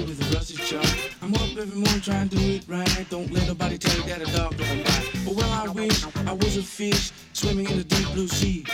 Chiagocito. 0.05 2.03
trying 2.03 2.29
to 2.29 2.37
do 2.37 2.43
it 2.57 2.65
right. 2.69 3.07
Don't 3.09 3.33
let 3.33 3.47
nobody 3.47 3.79
tell 3.79 3.97
you 3.97 4.03
that 4.05 4.21
a 4.21 4.37
dog 4.37 4.57
don't 4.57 4.85
bite. 4.85 5.11
But 5.25 5.35
well, 5.35 5.51
I 5.51 5.69
wish 5.69 6.05
I 6.27 6.33
was 6.33 6.57
a 6.59 6.63
fish 6.63 7.13
swimming 7.33 7.69
in 7.71 7.79
the 7.79 7.85
deep 7.85 8.07
blue 8.13 8.29
sea. 8.29 8.67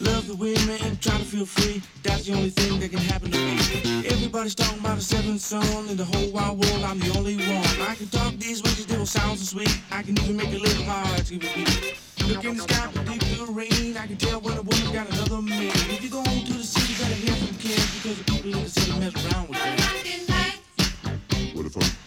Love 0.00 0.26
the 0.26 0.34
women, 0.34 0.98
try 0.98 1.16
to 1.16 1.24
feel 1.24 1.46
free. 1.46 1.80
That's 2.02 2.26
the 2.26 2.34
only 2.34 2.50
thing 2.50 2.80
that 2.80 2.90
can 2.90 2.98
happen 2.98 3.30
to 3.30 3.38
me. 3.38 4.06
Everybody's 4.06 4.54
talking 4.54 4.80
about 4.80 4.98
a 4.98 5.00
seventh 5.00 5.40
son 5.40 5.88
in 5.88 5.96
the 5.96 6.04
whole 6.04 6.30
wide 6.32 6.58
world. 6.58 6.82
I'm 6.84 6.98
the 6.98 7.16
only 7.16 7.36
one. 7.36 7.88
I 7.88 7.94
can 7.94 8.08
talk 8.08 8.34
these 8.34 8.62
ways, 8.62 8.84
they 8.86 8.98
will 8.98 9.06
sound 9.06 9.38
so 9.38 9.44
sweet. 9.44 9.80
I 9.92 10.02
can 10.02 10.18
even 10.18 10.36
make 10.36 10.52
a 10.52 10.58
little 10.58 10.84
hard 10.84 11.24
to 11.26 11.34
repeat. 11.34 11.94
Look 12.26 12.44
in 12.44 12.56
the 12.56 12.62
sky, 12.64 12.90
for 12.90 13.04
deep 13.04 13.22
blue 13.36 13.52
rain. 13.54 13.96
I 13.96 14.06
can 14.06 14.16
tell 14.16 14.40
when 14.40 14.58
a 14.58 14.62
woman 14.62 14.92
got 14.92 15.08
another 15.10 15.40
man. 15.40 15.70
If 15.94 16.02
you 16.02 16.10
go 16.10 16.18
on 16.18 16.44
to 16.44 16.52
the 16.52 16.64
city, 16.64 16.94
gotta 16.98 17.14
hear 17.14 17.34
from 17.36 17.56
kids 17.56 17.94
because 17.94 18.18
the 18.18 18.24
people 18.24 18.52
in 18.52 18.62
the 18.64 18.70
city 18.70 18.98
mess 18.98 19.14
around 19.32 19.48
with 19.48 19.62
them. 19.62 20.35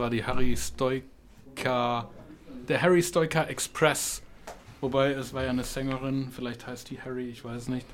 war 0.00 0.10
die 0.10 0.24
Harry 0.24 0.56
Stoika, 0.56 2.08
der 2.68 2.82
Harry 2.82 3.02
Stoika 3.02 3.44
Express. 3.44 4.22
Wobei 4.80 5.12
es 5.12 5.34
war 5.34 5.44
ja 5.44 5.50
eine 5.50 5.62
Sängerin, 5.62 6.30
vielleicht 6.34 6.66
heißt 6.66 6.90
die 6.90 7.00
Harry, 7.00 7.28
ich 7.28 7.44
weiß 7.44 7.68
nicht. 7.68 7.86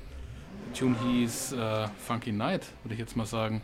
Der 0.67 0.79
Tune 0.79 0.95
hieß 1.03 1.51
äh, 1.51 1.87
Funky 2.07 2.31
Night, 2.31 2.65
würde 2.83 2.93
ich 2.93 2.99
jetzt 2.99 3.17
mal 3.17 3.25
sagen. 3.25 3.61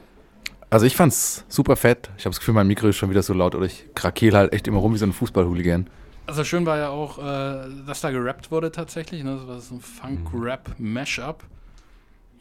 Also 0.70 0.86
ich 0.86 0.96
fand's 0.96 1.46
super 1.48 1.78
fett. 1.78 2.10
Ich 2.18 2.26
habe 2.26 2.32
das 2.32 2.40
Gefühl, 2.40 2.54
mein 2.54 2.68
Mikro 2.68 2.88
ist 2.90 2.98
schon 2.98 3.10
wieder 3.10 3.24
so 3.24 3.34
laut 3.34 3.56
oder 3.56 3.66
ich 3.66 3.86
krakel 3.96 4.34
halt 4.34 4.52
echt 4.52 4.68
immer 4.68 4.80
rum 4.80 4.94
wie 4.94 4.98
so 4.98 5.06
ein 5.06 5.14
Fußballhooligan. 5.14 5.90
Also 6.26 6.44
schön 6.44 6.66
war 6.66 6.78
ja 6.78 6.90
auch, 6.90 7.20
äh, 7.20 7.70
dass 7.88 8.02
da 8.02 8.12
gerappt 8.12 8.52
wurde 8.52 8.72
tatsächlich. 8.72 9.24
Ne? 9.24 9.36
Das 9.38 9.48
war 9.48 9.60
so 9.62 9.76
ein 9.76 9.82
Funk-Rap-Mashup. 9.82 11.44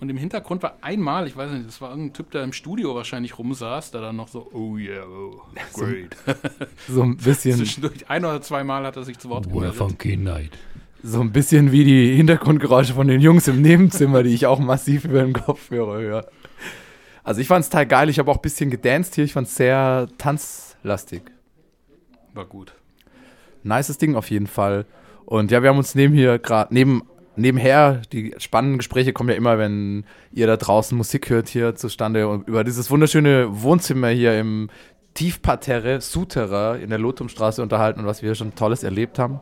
Und 0.03 0.09
im 0.09 0.17
Hintergrund 0.17 0.65
war 0.65 0.79
einmal, 0.81 1.29
ich 1.29 1.37
weiß 1.37 1.53
nicht, 1.53 1.69
das 1.69 1.81
war 1.81 1.91
irgendein 1.91 2.13
Typ, 2.13 2.33
der 2.33 2.43
im 2.43 2.53
Studio 2.53 2.93
wahrscheinlich 2.97 3.39
rumsaß, 3.39 3.93
der 3.93 4.01
dann 4.01 4.17
noch 4.17 4.27
so, 4.27 4.51
oh 4.53 4.77
yeah, 4.77 5.05
oh, 5.07 5.41
great. 5.75 6.17
So 6.89 7.05
ein 7.05 7.17
bisschen, 7.17 7.57
Zwischendurch 7.57 8.11
ein 8.11 8.25
oder 8.25 8.43
zweimal 8.43 8.85
hat 8.85 8.97
er 8.97 9.05
sich 9.05 9.17
zu 9.21 9.29
Wort 9.29 9.49
gemeldet. 9.49 10.25
night. 10.25 10.59
so 11.05 11.21
ein 11.21 11.31
bisschen 11.31 11.71
wie 11.71 11.85
die 11.85 12.17
Hintergrundgeräusche 12.17 12.95
von 12.95 13.07
den 13.07 13.21
Jungs 13.21 13.47
im 13.47 13.63
Nebenzimmer, 13.63 14.25
die 14.25 14.35
ich 14.35 14.47
auch 14.47 14.59
massiv 14.59 15.05
über 15.05 15.23
den 15.23 15.35
Kopfhörer 15.35 16.01
höre. 16.01 16.27
Also 17.23 17.41
ich 17.41 17.47
fand's 17.47 17.71
total 17.71 17.87
geil. 17.87 18.09
Ich 18.09 18.19
habe 18.19 18.29
auch 18.29 18.39
ein 18.39 18.43
bisschen 18.43 18.71
gedanced 18.71 19.15
hier. 19.15 19.23
Ich 19.23 19.35
fand's 19.35 19.55
sehr 19.55 20.09
tanzlastig. 20.19 21.23
War 22.35 22.47
gut. 22.47 22.75
Nices 23.63 23.99
Ding 23.99 24.17
auf 24.17 24.33
jeden 24.33 24.49
Fall. 24.49 24.85
Und 25.27 25.53
ja, 25.53 25.63
wir 25.63 25.71
haben 25.71 25.79
uns 25.79 25.95
neben 25.95 26.13
hier 26.13 26.41
gerade 26.41 26.75
neben 26.75 27.03
nebenher 27.37 28.03
die 28.13 28.35
spannenden 28.39 28.79
Gespräche 28.79 29.13
kommen 29.13 29.31
ja 29.31 29.37
immer, 29.37 29.59
wenn 29.59 30.05
ihr 30.33 30.47
da 30.47 30.57
draußen 30.57 30.97
Musik 30.97 31.31
hört 31.31 31.49
hier 31.49 31.75
zustande 31.75 32.29
und 32.29 32.49
über 32.49 32.65
dieses 32.65 32.91
wunderschöne 32.91 33.49
Wohnzimmer 33.63 34.09
hier 34.09 34.39
im 34.39 34.69
Tiefparterre 35.15 36.01
Souterrain 36.01 36.81
in 36.81 36.91
der 36.91 36.99
Lotumstraße 36.99 37.63
unterhalten 37.63 38.01
und 38.01 38.07
was 38.07 38.23
wir 38.23 38.35
schon 38.35 38.55
Tolles 38.55 38.83
erlebt 38.83 39.19
haben. 39.19 39.41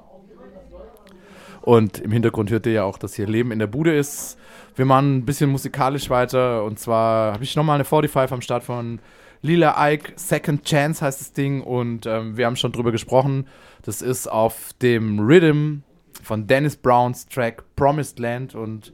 Und 1.62 1.98
im 1.98 2.10
Hintergrund 2.10 2.50
hört 2.50 2.66
ihr 2.66 2.72
ja 2.72 2.84
auch, 2.84 2.98
dass 2.98 3.14
hier 3.14 3.26
Leben 3.26 3.52
in 3.52 3.58
der 3.58 3.66
Bude 3.66 3.94
ist. 3.94 4.38
Wir 4.76 4.86
machen 4.86 5.18
ein 5.18 5.24
bisschen 5.26 5.50
musikalisch 5.50 6.08
weiter 6.08 6.64
und 6.64 6.78
zwar 6.78 7.34
habe 7.34 7.44
ich 7.44 7.54
nochmal 7.54 7.74
eine 7.74 7.84
45 7.84 8.32
am 8.32 8.40
Start 8.40 8.64
von 8.64 8.98
Lila 9.42 9.74
Ike, 9.90 10.12
Second 10.16 10.64
Chance 10.64 11.04
heißt 11.04 11.20
das 11.20 11.32
Ding 11.32 11.62
und 11.62 12.04
ähm, 12.06 12.36
wir 12.36 12.46
haben 12.46 12.56
schon 12.56 12.72
drüber 12.72 12.92
gesprochen. 12.92 13.46
Das 13.82 14.02
ist 14.02 14.26
auf 14.26 14.72
dem 14.82 15.18
Rhythm 15.18 15.80
von 16.22 16.46
Dennis 16.46 16.76
Browns 16.76 17.26
Track 17.26 17.64
Promised 17.76 18.18
Land 18.18 18.54
und 18.54 18.92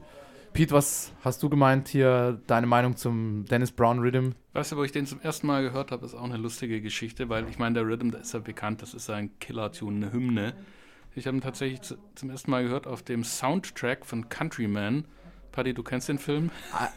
Pete, 0.53 0.73
was 0.73 1.13
hast 1.23 1.43
du 1.43 1.51
gemeint 1.51 1.89
hier, 1.89 2.41
deine 2.47 2.67
Meinung 2.67 2.97
zum 2.97 3.45
Dennis 3.45 3.73
Brown 3.73 3.99
Rhythm? 3.99 4.31
Weißt 4.55 4.73
du, 4.73 4.77
wo 4.79 4.85
ich 4.85 4.93
den 4.93 5.05
zum 5.05 5.21
ersten 5.21 5.47
Mal 5.47 5.63
gehört 5.63 5.91
habe, 5.91 6.07
ist 6.07 6.15
auch 6.15 6.25
eine 6.25 6.39
lustige 6.39 6.81
Geschichte, 6.81 7.29
weil 7.29 7.47
ich 7.51 7.59
meine, 7.59 7.75
der 7.75 7.87
Rhythm, 7.87 8.11
der 8.11 8.23
ist 8.23 8.33
ja 8.33 8.41
bekannt, 8.41 8.81
das 8.81 8.95
ist 8.95 9.11
ja 9.11 9.17
ein 9.17 9.39
Killer-Tune, 9.39 9.97
eine 9.97 10.13
Hymne. 10.15 10.55
Ich 11.15 11.27
habe 11.27 11.37
ihn 11.37 11.43
tatsächlich 11.43 11.83
zu, 11.83 11.97
zum 12.15 12.31
ersten 12.31 12.51
Mal 12.51 12.63
gehört 12.63 12.87
auf 12.87 13.03
dem 13.03 13.23
Soundtrack 13.23 14.07
von 14.07 14.31
Countryman. 14.31 15.05
Paddy, 15.53 15.75
du 15.75 15.83
kennst 15.83 16.09
den 16.09 16.19
Film? 16.19 16.51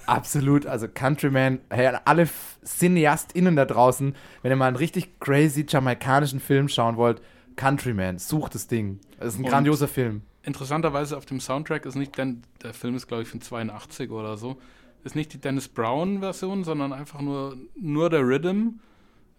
Absolut, 0.05 0.65
also 0.65 0.87
Countryman, 0.87 1.59
hey, 1.69 1.97
alle 2.05 2.29
CineastInnen 2.65 3.57
da 3.57 3.65
draußen, 3.65 4.15
wenn 4.41 4.51
ihr 4.51 4.55
mal 4.57 4.67
einen 4.67 4.75
richtig 4.77 5.19
crazy 5.19 5.65
jamaikanischen 5.67 6.39
Film 6.39 6.67
schauen 6.69 6.95
wollt, 6.95 7.21
Countryman, 7.59 8.17
sucht 8.19 8.55
das 8.55 8.67
Ding. 8.67 8.99
Das 9.19 9.33
ist 9.33 9.39
ein 9.39 9.43
Und- 9.43 9.51
grandioser 9.51 9.87
Film. 9.89 10.21
Interessanterweise 10.43 11.17
auf 11.17 11.25
dem 11.25 11.41
Soundtrack 11.41 11.85
ist 11.85 11.95
nicht, 11.95 12.17
denn 12.17 12.41
der 12.63 12.73
Film 12.73 12.95
ist 12.95 13.07
glaube 13.07 13.23
ich 13.23 13.29
von 13.29 13.41
82 13.41 14.09
oder 14.11 14.37
so, 14.37 14.57
ist 15.03 15.15
nicht 15.15 15.33
die 15.33 15.39
Dennis 15.41 15.67
Brown 15.67 16.19
Version, 16.21 16.63
sondern 16.63 16.93
einfach 16.93 17.19
nur, 17.21 17.57
nur 17.75 18.09
der 18.09 18.21
Rhythm, 18.21 18.79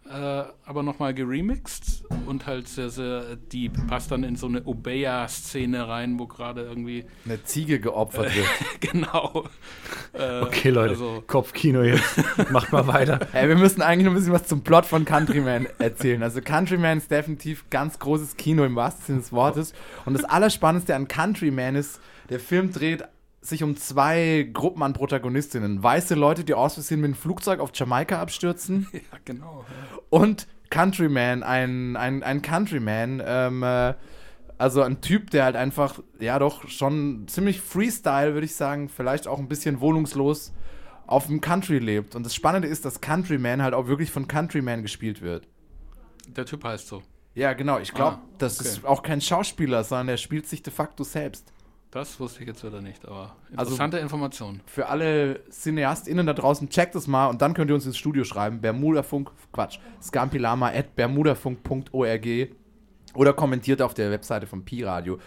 äh, 0.09 0.13
aber 0.65 0.83
nochmal 0.83 1.15
geremixed 1.15 2.05
und 2.27 2.47
halt 2.47 2.67
sehr, 2.69 2.91
sehr 2.91 3.37
deep. 3.37 3.73
Passt 3.87 4.11
dann 4.11 4.25
in 4.25 4.35
so 4.37 4.47
eine 4.47 4.63
Obeya-Szene 4.65 5.87
rein, 5.89 6.19
wo 6.19 6.27
gerade 6.27 6.63
irgendwie, 6.63 7.05
Eine 7.25 7.43
Ziege 7.45 7.79
geopfert 7.81 8.35
wird. 8.35 8.47
genau. 8.81 9.45
Äh, 10.13 10.41
Okay, 10.41 10.71
Leute, 10.71 10.91
Also, 10.91 11.23
Kopfkino 11.27 11.83
jetzt. 11.83 12.21
Macht 12.51 12.73
mal 12.73 12.87
weiter. 12.87 13.21
Hey, 13.33 13.49
wir 13.49 13.57
müssen 13.57 13.83
eigentlich 13.83 14.05
noch 14.07 14.13
ein 14.13 14.17
bisschen 14.17 14.33
was 14.33 14.47
zum 14.47 14.63
Plot 14.63 14.87
von 14.87 15.05
Countryman 15.05 15.67
erzählen. 15.79 16.23
Also 16.23 16.41
Countryman 16.41 16.99
ist 16.99 17.11
definitiv 17.11 17.69
ganz 17.71 17.99
großes 17.99 18.37
Kino 18.37 18.65
im 18.65 18.75
wahrsten 18.77 19.05
Sinne 19.07 19.19
des 19.21 19.33
Wortes. 19.33 19.73
Und 20.07 20.15
das 20.15 20.25
Allerspannendste 20.25 20.95
an 20.97 21.09
Countryman 21.09 21.77
ist, 21.77 22.01
der 22.31 22.41
Film 22.41 22.73
dreht 22.73 23.05
sich 23.41 23.63
um 23.63 23.77
zwei 23.77 24.49
Gruppen 24.53 24.83
an 24.83 24.93
Protagonistinnen. 24.93 25.83
Weiße 25.83 26.15
Leute, 26.15 26.45
die 26.45 26.55
aus 26.55 26.75
Versehen 26.75 27.01
mit 27.01 27.09
dem 27.09 27.15
Flugzeug 27.15 27.61
auf 27.61 27.71
Jamaika 27.75 28.21
abstürzen. 28.21 28.87
ja, 28.93 29.01
genau. 29.25 29.65
Und 30.11 30.47
Countryman, 30.69 31.43
ein, 31.43 31.97
ein, 31.97 32.23
ein 32.23 32.43
Countryman, 32.43 33.23
ähm, 33.25 33.63
äh, 33.63 33.95
Also 34.59 34.83
ein 34.83 35.01
Typ, 35.01 35.31
der 35.31 35.45
halt 35.45 35.57
einfach, 35.57 36.01
ja 36.19 36.39
doch, 36.39 36.69
schon 36.69 37.27
ziemlich 37.29 37.61
Freestyle, 37.61 38.35
würde 38.35 38.45
ich 38.45 38.55
sagen, 38.55 38.89
vielleicht 38.91 39.27
auch 39.27 39.39
ein 39.39 39.49
bisschen 39.49 39.81
wohnungslos 39.81 40.53
auf 41.07 41.27
dem 41.27 41.41
Country 41.41 41.79
lebt. 41.79 42.15
Und 42.15 42.25
das 42.25 42.35
Spannende 42.35 42.69
ist, 42.69 42.85
dass 42.85 43.01
Countryman 43.01 43.63
halt 43.63 43.73
auch 43.75 43.87
wirklich 43.89 44.11
von 44.13 44.29
Countryman 44.29 44.83
gespielt 44.83 45.23
wird. 45.23 45.49
Der 46.29 46.45
Typ 46.45 46.63
heißt 46.63 46.87
so. 46.87 47.03
Ja, 47.35 47.55
genau. 47.55 47.79
Ich 47.79 47.93
glaube, 47.95 48.17
Ah, 48.17 48.23
das 48.39 48.61
okay. 48.61 48.69
ist 48.69 48.85
auch 48.85 49.03
kein 49.03 49.21
Schauspieler, 49.21 49.83
sondern 49.83 50.09
er 50.11 50.17
spielt 50.19 50.47
sich 50.47 50.63
de 50.63 50.73
facto 50.73 51.03
selbst. 51.05 51.53
Das 51.91 52.21
wusste 52.21 52.43
ich 52.43 52.47
jetzt 52.47 52.65
wieder 52.65 52.81
nicht, 52.81 53.05
aber 53.05 53.35
Also- 53.57 53.71
interessante 53.73 53.99
Information. 53.99 54.61
Für 54.67 54.89
alle 54.89 55.41
CineastInnen 55.51 56.25
da 56.25 56.33
draußen, 56.35 56.69
checkt 56.69 56.95
es 56.95 57.09
mal 57.09 57.27
und 57.27 57.43
dann 57.43 57.53
könnt 57.53 57.69
ihr 57.71 57.75
uns 57.75 57.85
ins 57.87 57.99
Studio 57.99 58.23
schreiben. 58.23 58.61
Bermudafunk, 58.61 59.33
Quatsch, 59.53 59.79
scampilama 60.01 60.69
at 60.69 60.95
bermudafunk.org 60.95 62.27
oder 63.15 63.33
kommentiert 63.33 63.83
auf 63.83 63.95
der 63.95 64.11
Webseite 64.13 64.47
von 64.47 64.65
Pi-Radio. 64.65 65.19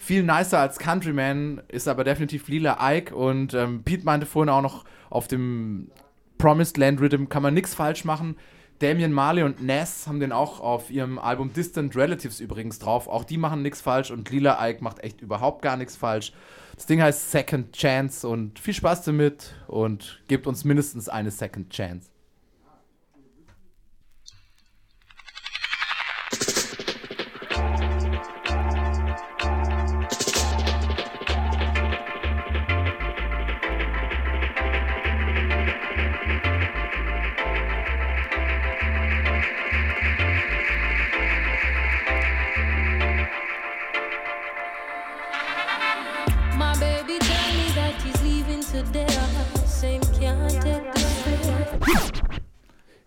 Viel 0.00 0.22
nicer 0.24 0.58
als 0.60 0.78
Countryman 0.78 1.60
ist 1.68 1.86
aber 1.88 2.04
definitiv 2.04 2.48
Lila 2.48 2.78
Ike 2.80 3.14
und 3.14 3.54
ähm, 3.54 3.82
Pete 3.84 4.04
meinte 4.04 4.26
vorhin 4.26 4.48
auch 4.48 4.62
noch, 4.62 4.84
auf 5.10 5.28
dem 5.28 5.90
Promised 6.36 6.76
Land 6.78 7.00
Rhythm 7.00 7.28
kann 7.28 7.42
man 7.42 7.54
nichts 7.54 7.74
falsch 7.74 8.04
machen. 8.04 8.36
Damien 8.78 9.12
Marley 9.12 9.42
und 9.42 9.62
Ness 9.62 10.06
haben 10.06 10.20
den 10.20 10.30
auch 10.30 10.60
auf 10.60 10.90
ihrem 10.90 11.18
Album 11.18 11.52
Distant 11.52 11.96
Relatives 11.96 12.38
übrigens 12.38 12.78
drauf. 12.78 13.08
Auch 13.08 13.24
die 13.24 13.36
machen 13.36 13.62
nichts 13.62 13.80
falsch 13.80 14.10
und 14.10 14.30
Lila 14.30 14.68
Ike 14.68 14.82
macht 14.84 15.00
echt 15.00 15.20
überhaupt 15.20 15.62
gar 15.62 15.76
nichts 15.76 15.96
falsch. 15.96 16.32
Das 16.76 16.86
Ding 16.86 17.02
heißt 17.02 17.32
Second 17.32 17.72
Chance 17.72 18.28
und 18.28 18.58
viel 18.60 18.74
Spaß 18.74 19.02
damit 19.02 19.54
und 19.66 20.22
gebt 20.28 20.46
uns 20.46 20.64
mindestens 20.64 21.08
eine 21.08 21.32
Second 21.32 21.70
Chance. 21.70 22.08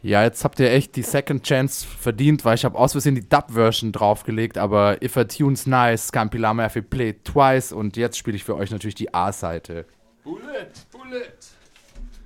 Ja, 0.03 0.23
jetzt 0.23 0.43
habt 0.43 0.59
ihr 0.59 0.71
echt 0.71 0.95
die 0.95 1.03
Second 1.03 1.43
Chance 1.43 1.85
verdient, 1.85 2.43
weil 2.43 2.55
ich 2.55 2.65
habe 2.65 2.77
aus 2.77 2.93
Versehen 2.93 3.13
die 3.13 3.27
Dub-Version 3.27 3.91
draufgelegt, 3.91 4.57
aber 4.57 4.99
If 5.03 5.15
a 5.15 5.25
Tune's 5.25 5.67
Nice, 5.67 6.07
Scampilama 6.07 6.65
if 6.65 6.75
it 6.75 6.89
played 6.89 7.23
twice 7.23 7.71
und 7.71 7.97
jetzt 7.97 8.17
spiele 8.17 8.35
ich 8.35 8.43
für 8.43 8.55
euch 8.55 8.71
natürlich 8.71 8.95
die 8.95 9.13
A-Seite. 9.13 9.85
Bullet, 10.23 10.71
Bullet. 10.91 11.37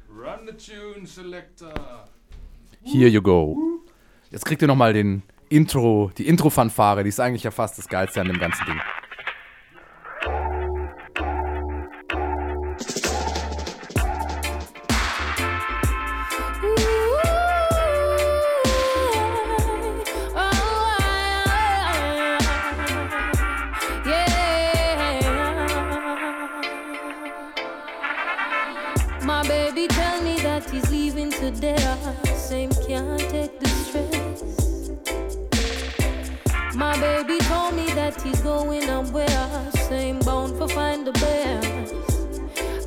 Run 0.09 0.47
the 0.47 0.53
tune, 0.53 1.05
Selector. 1.05 1.73
Here 2.81 3.09
you 3.09 3.21
go. 3.21 3.57
Jetzt 4.31 4.45
kriegt 4.45 4.61
ihr 4.61 4.69
nochmal 4.69 4.93
den 4.93 5.23
Intro, 5.49 6.11
die 6.17 6.27
Intro-Fanfare, 6.27 7.03
die 7.03 7.09
ist 7.09 7.19
eigentlich 7.19 7.43
ja 7.43 7.51
fast 7.51 7.77
das 7.77 7.89
Geilste 7.89 8.21
an 8.21 8.27
dem 8.27 8.39
ganzen 8.39 8.65
Ding. 8.65 8.79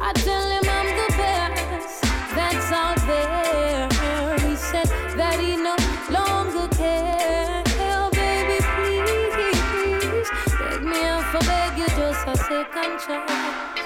I 0.08 0.12
tell 0.14 0.48
him 0.48 0.64
I'm 0.66 0.86
the 0.86 1.08
best 1.18 2.00
that's 2.34 2.72
out 2.72 2.96
there. 3.06 3.88
He 4.48 4.56
said 4.56 4.88
that 5.18 5.38
he 5.38 5.54
no 5.58 5.76
longer 6.08 6.66
cares. 6.74 7.68
Baby, 8.16 8.58
please, 8.72 10.30
beg 10.58 10.82
me 10.82 11.00
beg 11.44 11.76
you 11.76 11.88
just. 11.88 13.77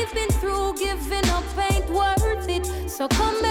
We've 0.00 0.14
been 0.14 0.28
through, 0.40 0.72
giving 0.74 1.28
up 1.30 1.44
ain't 1.70 1.88
worth 1.90 2.48
it. 2.48 2.64
So 2.88 3.06
come 3.08 3.40
back, 3.42 3.49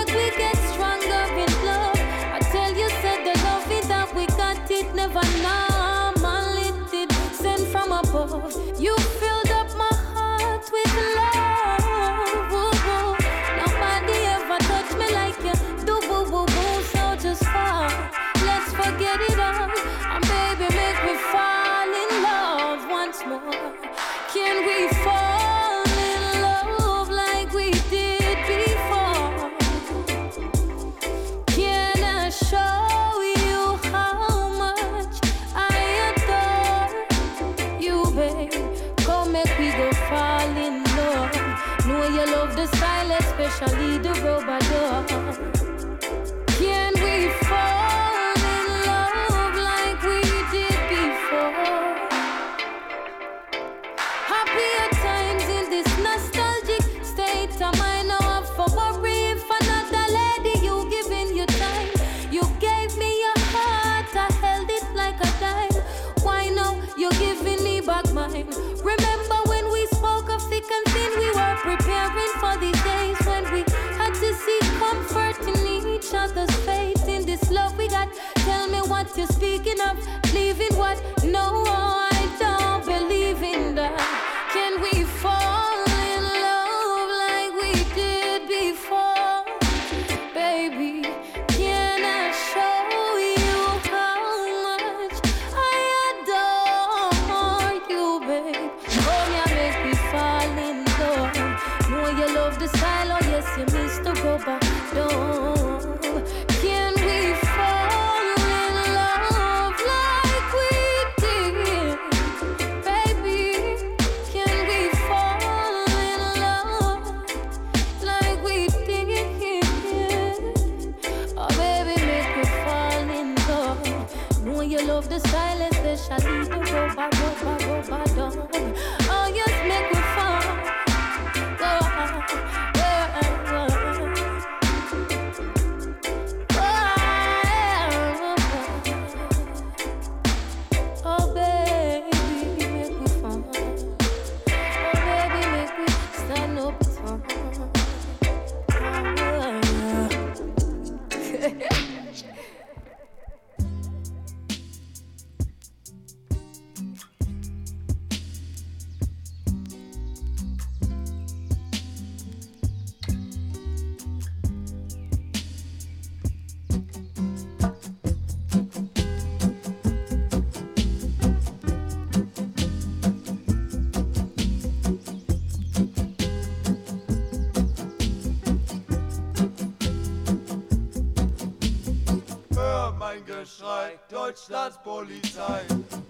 Deutschlands 184.30 184.78
Polizei. 184.84 185.62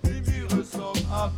Nimm 0.04 0.24
die 0.26 0.54
Rüstung 0.54 0.94
ab 1.10 1.32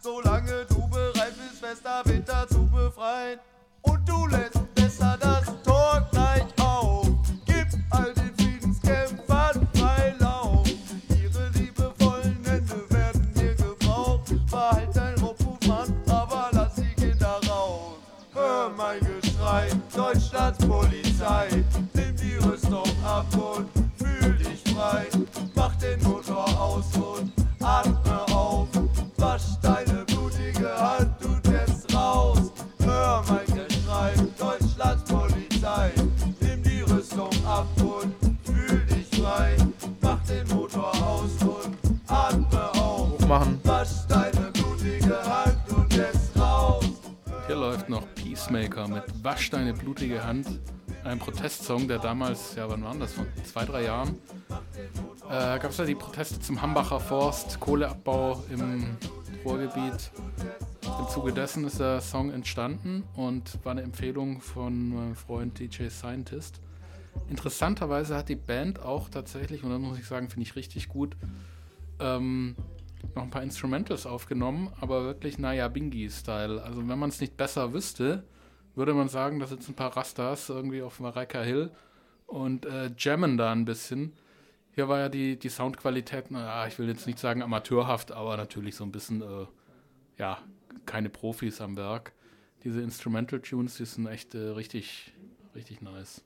So 0.00 0.09
mit 49.50 49.52
Wasch 49.52 49.60
deine 49.60 49.72
blutige 49.72 50.24
Hand. 50.24 50.46
Ein 51.04 51.18
Protestsong, 51.18 51.88
der 51.88 51.98
damals, 51.98 52.54
ja, 52.56 52.68
wann 52.68 52.82
waren 52.84 53.00
das? 53.00 53.12
Von 53.14 53.26
zwei, 53.44 53.64
drei 53.64 53.84
Jahren. 53.84 54.18
Äh, 55.28 55.58
Gab 55.58 55.70
es 55.70 55.78
ja 55.78 55.84
die 55.84 55.94
Proteste 55.94 56.40
zum 56.40 56.60
Hambacher 56.60 57.00
Forst, 57.00 57.58
Kohleabbau 57.60 58.44
im 58.50 58.96
Ruhrgebiet. 59.44 60.10
Im 60.82 61.08
Zuge 61.08 61.32
dessen 61.32 61.64
ist 61.64 61.80
der 61.80 62.00
Song 62.00 62.30
entstanden 62.32 63.04
und 63.14 63.64
war 63.64 63.72
eine 63.72 63.82
Empfehlung 63.82 64.40
von 64.40 64.90
meinem 64.90 65.16
Freund 65.16 65.58
DJ 65.58 65.88
Scientist. 65.88 66.60
Interessanterweise 67.28 68.16
hat 68.16 68.28
die 68.28 68.36
Band 68.36 68.80
auch 68.80 69.08
tatsächlich, 69.08 69.64
und 69.64 69.70
dann 69.70 69.82
muss 69.82 69.98
ich 69.98 70.06
sagen, 70.06 70.28
finde 70.28 70.42
ich 70.42 70.56
richtig 70.56 70.88
gut, 70.88 71.16
ähm, 71.98 72.56
noch 73.14 73.22
ein 73.22 73.30
paar 73.30 73.42
Instrumentals 73.42 74.06
aufgenommen, 74.06 74.70
aber 74.80 75.04
wirklich 75.04 75.38
Naya 75.38 75.68
Bingi-Style. 75.68 76.62
Also 76.62 76.86
wenn 76.88 76.98
man 76.98 77.08
es 77.08 77.20
nicht 77.20 77.36
besser 77.36 77.72
wüsste, 77.72 78.24
würde 78.74 78.94
man 78.94 79.08
sagen, 79.08 79.38
da 79.38 79.46
sitzen 79.46 79.72
ein 79.72 79.76
paar 79.76 79.96
Rastas 79.96 80.48
irgendwie 80.48 80.82
auf 80.82 81.00
Mareika 81.00 81.42
Hill 81.42 81.70
und 82.26 82.66
äh, 82.66 82.90
jammen 82.96 83.36
da 83.36 83.52
ein 83.52 83.64
bisschen. 83.64 84.12
Hier 84.72 84.88
war 84.88 85.00
ja 85.00 85.08
die, 85.08 85.38
die 85.38 85.48
Soundqualität, 85.48 86.30
naja, 86.30 86.66
ich 86.66 86.78
will 86.78 86.88
jetzt 86.88 87.06
nicht 87.06 87.18
sagen 87.18 87.42
amateurhaft, 87.42 88.12
aber 88.12 88.36
natürlich 88.36 88.76
so 88.76 88.84
ein 88.84 88.92
bisschen, 88.92 89.20
äh, 89.20 89.46
ja, 90.16 90.38
keine 90.86 91.10
Profis 91.10 91.60
am 91.60 91.76
Werk. 91.76 92.12
Diese 92.62 92.80
Instrumental-Tunes, 92.80 93.76
die 93.76 93.84
sind 93.84 94.06
echt 94.06 94.34
äh, 94.34 94.38
richtig, 94.38 95.12
richtig 95.54 95.82
nice. 95.82 96.22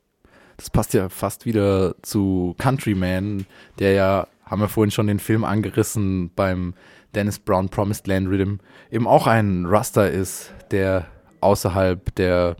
Das 0.56 0.70
passt 0.70 0.94
ja 0.94 1.08
fast 1.08 1.46
wieder 1.46 1.96
zu 2.02 2.54
Countryman, 2.58 3.46
der 3.78 3.92
ja, 3.92 4.28
haben 4.44 4.60
wir 4.60 4.68
vorhin 4.68 4.90
schon 4.90 5.06
den 5.06 5.18
Film 5.18 5.44
angerissen, 5.44 6.30
beim 6.34 6.74
Dennis 7.14 7.38
Brown 7.38 7.68
Promised 7.68 8.06
Land 8.06 8.28
Rhythm, 8.28 8.56
eben 8.90 9.06
auch 9.06 9.26
ein 9.26 9.66
Raster 9.66 10.10
ist, 10.10 10.52
der 10.70 11.06
außerhalb 11.44 12.12
der 12.16 12.56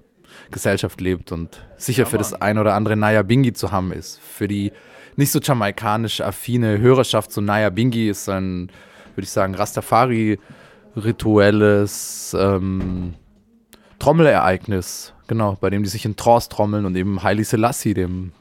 Gesellschaft 0.51 1.01
lebt 1.01 1.33
und 1.33 1.65
sicher 1.77 2.03
Ja, 2.05 2.09
für 2.09 2.19
das 2.19 2.35
ein 2.35 2.59
oder 2.59 2.75
andere 2.75 2.97
Naya 2.97 3.23
Bingi 3.23 3.53
zu 3.53 3.73
haben 3.73 3.93
ist. 3.93 4.21
Für 4.21 4.47
die 4.49 4.73
nicht 5.17 5.31
so 5.31 5.39
jamaikanisch 5.41 6.21
affine 6.21 6.79
Hörerschaft 6.79 7.33
so 7.33 7.41
Naya 7.41 7.71
Bingi 7.71 8.09
ist 8.09 8.29
ein, 8.29 8.71
würde 9.15 9.25
ich 9.25 9.31
sagen, 9.31 9.55
Rastafari-rituelles, 9.55 12.37
ähm, 12.39 13.15
Trommelereignis, 13.99 15.15
genau, 15.27 15.57
bei 15.61 15.71
dem 15.71 15.83
die 15.83 15.89
sich 15.89 16.05
in 16.05 16.17
Trance 16.17 16.51
trommeln 16.51 16.85
und 16.85 16.95
eben 16.97 17.23
Haile 17.23 17.45
Selassie, 17.45 17.95
dem 17.95 18.33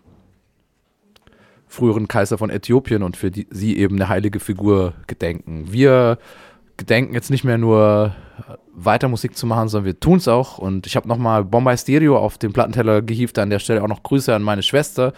früheren 1.67 2.07
Kaiser 2.07 2.37
von 2.37 2.49
Äthiopien 2.49 3.01
und 3.01 3.15
für 3.17 3.31
die, 3.31 3.47
sie 3.49 3.77
eben 3.77 3.95
eine 3.95 4.09
heilige 4.09 4.39
Figur 4.39 4.93
gedenken. 5.07 5.71
Wir 5.71 6.19
gedenken 6.77 7.13
jetzt 7.13 7.31
nicht 7.31 7.43
mehr 7.43 7.57
nur 7.57 8.15
weiter 8.75 9.07
Musik 9.07 9.37
zu 9.37 9.45
machen, 9.45 9.69
sondern 9.69 9.85
wir 9.85 9.99
tun 9.99 10.17
es 10.17 10.27
auch. 10.27 10.57
Und 10.57 10.87
ich 10.87 10.95
habe 10.95 11.07
nochmal 11.07 11.43
Bombay 11.45 11.77
Stereo 11.77 12.17
auf 12.17 12.37
den 12.37 12.53
Plattenteller 12.53 13.01
gehievt. 13.01 13.37
An 13.37 13.49
der 13.49 13.59
Stelle 13.59 13.83
auch 13.83 13.87
noch 13.87 14.03
Grüße 14.03 14.33
an 14.33 14.41
meine 14.41 14.63
Schwester, 14.63 15.13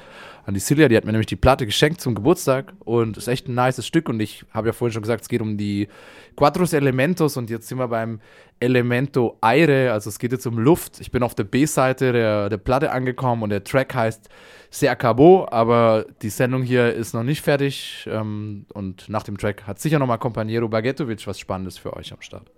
an 0.46 0.54
die 0.54 0.60
Silja. 0.60 0.90
Die 0.90 0.98
hat 0.98 1.06
mir 1.06 1.14
nämlich 1.14 1.28
die 1.28 1.38
Platte 1.38 1.66
geschenkt 1.66 2.02
zum 2.02 2.16
Geburtstag. 2.16 2.74
Und 2.84 3.16
ist 3.18 3.28
echt 3.28 3.48
ein 3.48 3.56
nices 3.56 3.88
Stück. 3.88 4.10
Und 4.10 4.20
ich 4.20 4.46
habe 4.52 4.68
ja 4.68 4.74
vorhin 4.74 4.94
schon 4.94 5.04
gesagt, 5.04 5.22
es 5.22 5.30
geht 5.30 5.42
um 5.42 5.58
die 5.58 5.88
Quattros 6.36 6.74
Elementos. 6.74 7.38
Und 7.38 7.50
jetzt 7.50 7.68
sind 7.68 7.78
wir 7.78 7.88
beim 7.88 8.20
Elemento 8.60 9.38
Aire. 9.42 9.94
Also 9.94 10.10
es 10.10 10.20
geht 10.20 10.34
jetzt 10.34 10.46
um 10.46 10.60
Luft. 10.60 11.00
Ich 11.00 11.12
bin 11.12 11.24
auf 11.24 11.34
der 11.34 11.46
B-Seite 11.46 12.12
der, 12.12 12.50
der 12.50 12.58
Platte 12.58 12.92
angekommen 12.92 13.42
und 13.44 13.52
der 13.52 13.64
Track 13.64 13.96
heißt 13.96 14.28
Se 14.70 14.92
Acabó. 14.92 15.50
Aber 15.50 16.06
die 16.22 16.30
Sendung 16.30 16.62
hier 16.62 16.94
ist 16.94 17.14
noch 17.14 17.24
nicht 17.24 17.42
fertig. 17.42 18.06
Ähm, 18.12 18.66
und 18.74 19.08
nach 19.08 19.24
dem 19.24 19.38
Track 19.38 19.64
hat 19.66 19.80
sicher 19.80 19.98
nochmal 19.98 20.20
Companiero 20.20 20.68
Bagetovic 20.68 21.26
was 21.26 21.40
Spannendes 21.40 21.78
für 21.78 21.96
euch 21.96 22.12
am 22.12 22.22
Start. 22.22 22.52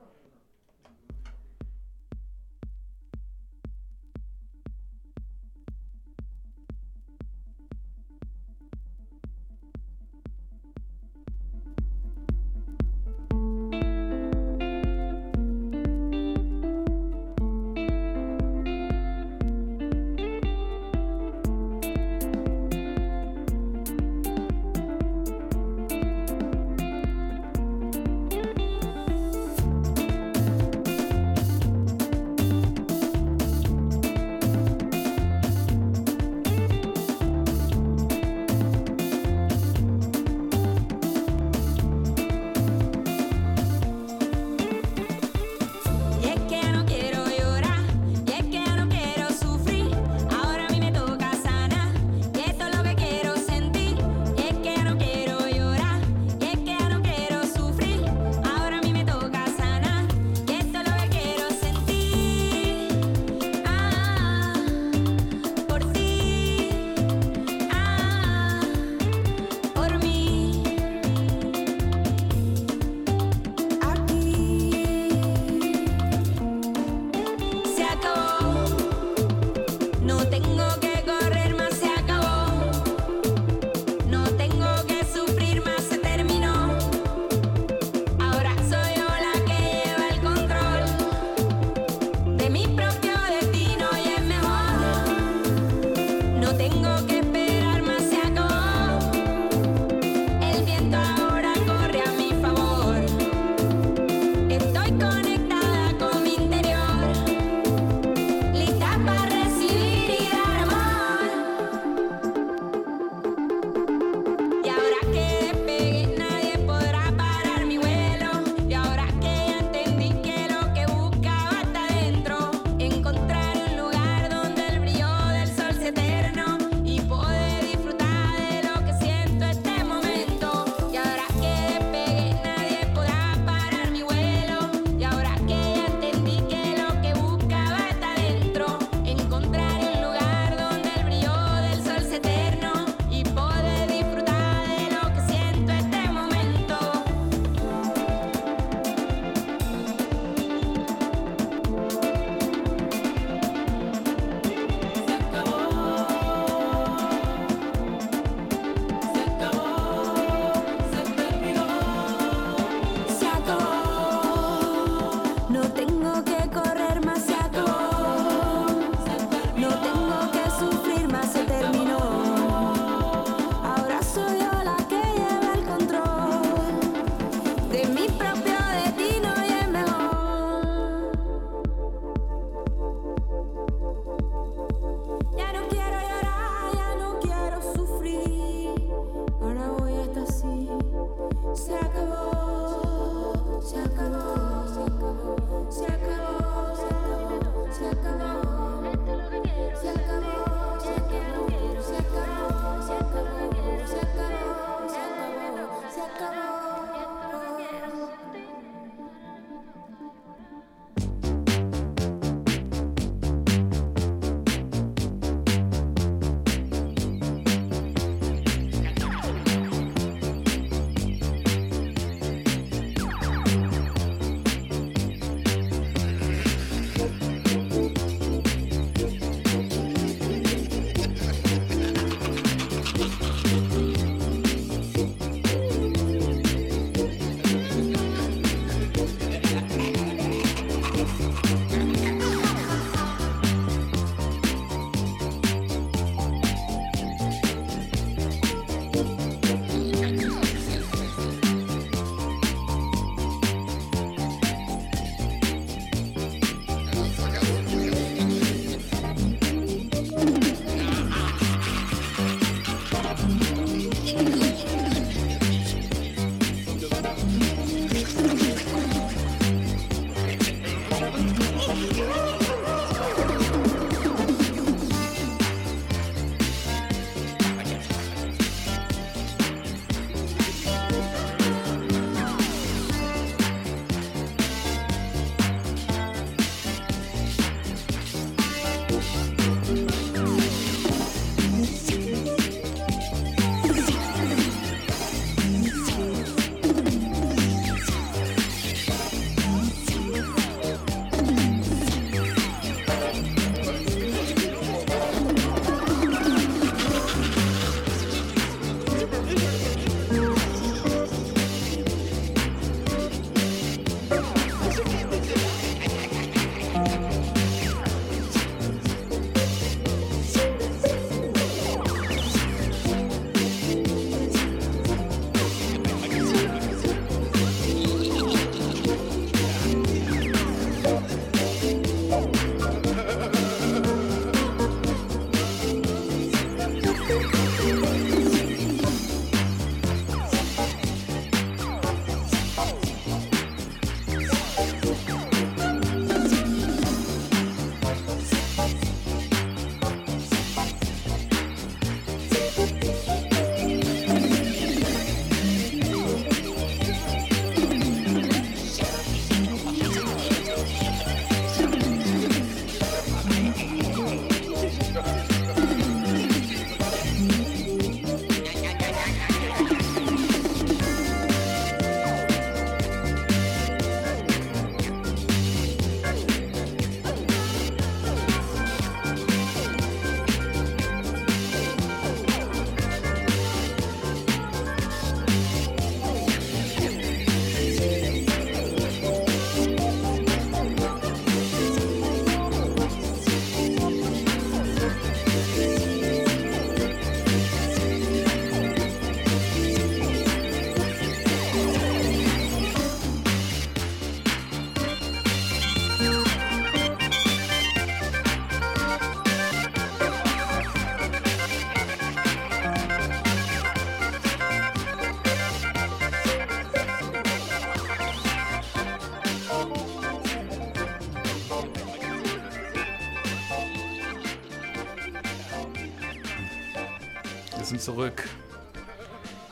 Sind 427.68 427.82
zurück. 427.82 428.24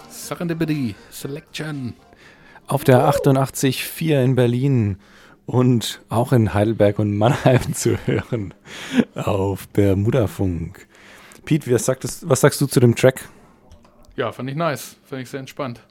Serendipity 0.09 0.95
Selection. 1.11 1.93
Auf 2.68 2.86
der 2.86 3.09
88.4 3.09 4.24
in 4.24 4.36
Berlin 4.36 4.97
und 5.45 6.01
auch 6.07 6.32
in 6.32 6.53
Heidelberg 6.53 6.97
und 6.99 7.18
Mannheim 7.18 7.74
zu 7.74 7.97
hören 8.07 8.53
auf 9.16 9.68
Bermudafunk. 9.68 10.88
Pete, 11.43 11.70
was 11.72 11.86
sagst, 11.86 12.28
was 12.30 12.39
sagst 12.39 12.61
du 12.61 12.68
zu 12.68 12.80
dem 12.80 12.95
Track? 12.95 13.28
Ja, 14.16 14.32
fand 14.32 14.49
ich 14.49 14.55
nice. 14.55 14.95
Fand 15.03 15.22
ich 15.22 15.30
sehr 15.30 15.41
entspannt. 15.41 15.82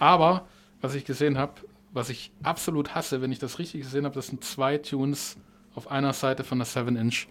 Aber, 0.00 0.48
was 0.80 0.96
ich 0.96 1.04
gesehen 1.04 1.38
habe, 1.38 1.52
was 1.92 2.10
ich 2.10 2.32
absolut 2.42 2.96
hasse, 2.96 3.22
wenn 3.22 3.30
ich 3.30 3.38
das 3.38 3.60
richtig 3.60 3.82
gesehen 3.82 4.04
habe, 4.04 4.16
das 4.16 4.26
sind 4.26 4.42
zwei 4.42 4.78
Tunes 4.78 5.36
auf 5.76 5.90
einer 5.90 6.12
Seite 6.12 6.42
von 6.42 6.58
der 6.58 6.66
7-Inch. 6.66 7.28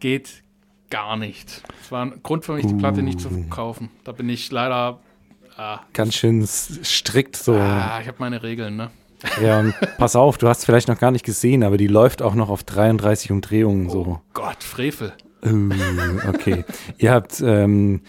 Geht 0.00 0.42
gar 0.90 1.16
nicht. 1.16 1.62
Das 1.80 1.92
war 1.92 2.04
ein 2.04 2.20
Grund 2.22 2.44
für 2.44 2.54
mich, 2.54 2.66
die 2.66 2.74
Platte 2.74 3.02
nicht 3.02 3.20
zu 3.20 3.28
kaufen. 3.50 3.90
Da 4.04 4.12
bin 4.12 4.28
ich 4.28 4.50
leider. 4.50 5.00
Ah, 5.56 5.80
Ganz 5.94 6.14
schön 6.14 6.46
strikt 6.46 7.36
so. 7.36 7.54
ah, 7.54 7.98
ich 8.00 8.08
habe 8.08 8.18
meine 8.18 8.42
Regeln, 8.42 8.76
ne? 8.76 8.90
Ja, 9.42 9.60
und 9.60 9.74
pass 9.98 10.14
auf, 10.14 10.36
du 10.38 10.48
hast 10.48 10.58
es 10.58 10.64
vielleicht 10.66 10.88
noch 10.88 10.98
gar 10.98 11.10
nicht 11.10 11.24
gesehen, 11.24 11.62
aber 11.62 11.78
die 11.78 11.86
läuft 11.86 12.20
auch 12.20 12.34
noch 12.34 12.50
auf 12.50 12.62
33 12.64 13.30
Umdrehungen 13.30 13.88
so. 13.88 14.20
Gott, 14.34 14.62
Frevel. 14.62 15.14
Uh, 15.44 15.70
okay. 16.28 16.64
Ihr 16.98 17.12
habt 17.12 17.40
ähm, 17.40 18.02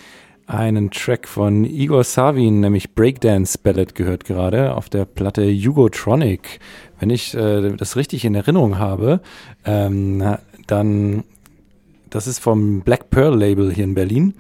einen 0.46 0.92
Track 0.92 1.28
von 1.28 1.66
Igor 1.66 2.04
Savin, 2.04 2.60
nämlich 2.62 2.96
Breakdance 2.96 3.58
Ballad, 3.58 3.96
gehört 3.96 4.26
gerade 4.26 4.76
auf 4.76 4.90
der 4.90 5.06
Platte 5.06 5.44
Jugotronic. 5.44 6.60
Wenn 7.00 7.10
ich 7.10 7.34
äh, 7.34 7.76
das 7.76 7.96
richtig 7.96 8.26
in 8.26 8.36
Erinnerung 8.36 8.78
habe, 8.80 9.22
ähm, 9.66 10.38
dann 10.68 11.24
das 12.10 12.28
ist 12.28 12.40
vom 12.40 12.82
Black 12.82 13.10
Pearl 13.10 13.38
Label 13.38 13.74
hier 13.74 13.84
in 13.84 13.96
Berlin 13.96 14.34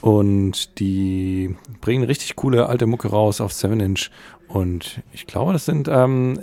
und 0.00 0.78
die 0.78 1.56
bringen 1.80 2.04
richtig 2.04 2.36
coole 2.36 2.66
alte 2.66 2.86
Mucke 2.86 3.08
raus 3.08 3.40
auf 3.40 3.52
7-Inch 3.52 4.10
und 4.48 5.02
ich 5.12 5.26
glaube, 5.26 5.52
das 5.52 5.64
sind 5.64 5.88
ähm, 5.88 6.40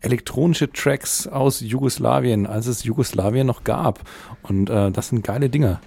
elektronische 0.00 0.70
Tracks 0.70 1.26
aus 1.26 1.60
Jugoslawien, 1.60 2.46
als 2.46 2.66
es 2.66 2.84
Jugoslawien 2.84 3.46
noch 3.46 3.64
gab 3.64 4.00
und 4.42 4.70
äh, 4.70 4.90
das 4.90 5.08
sind 5.08 5.24
geile 5.24 5.48
Dinger. 5.48 5.80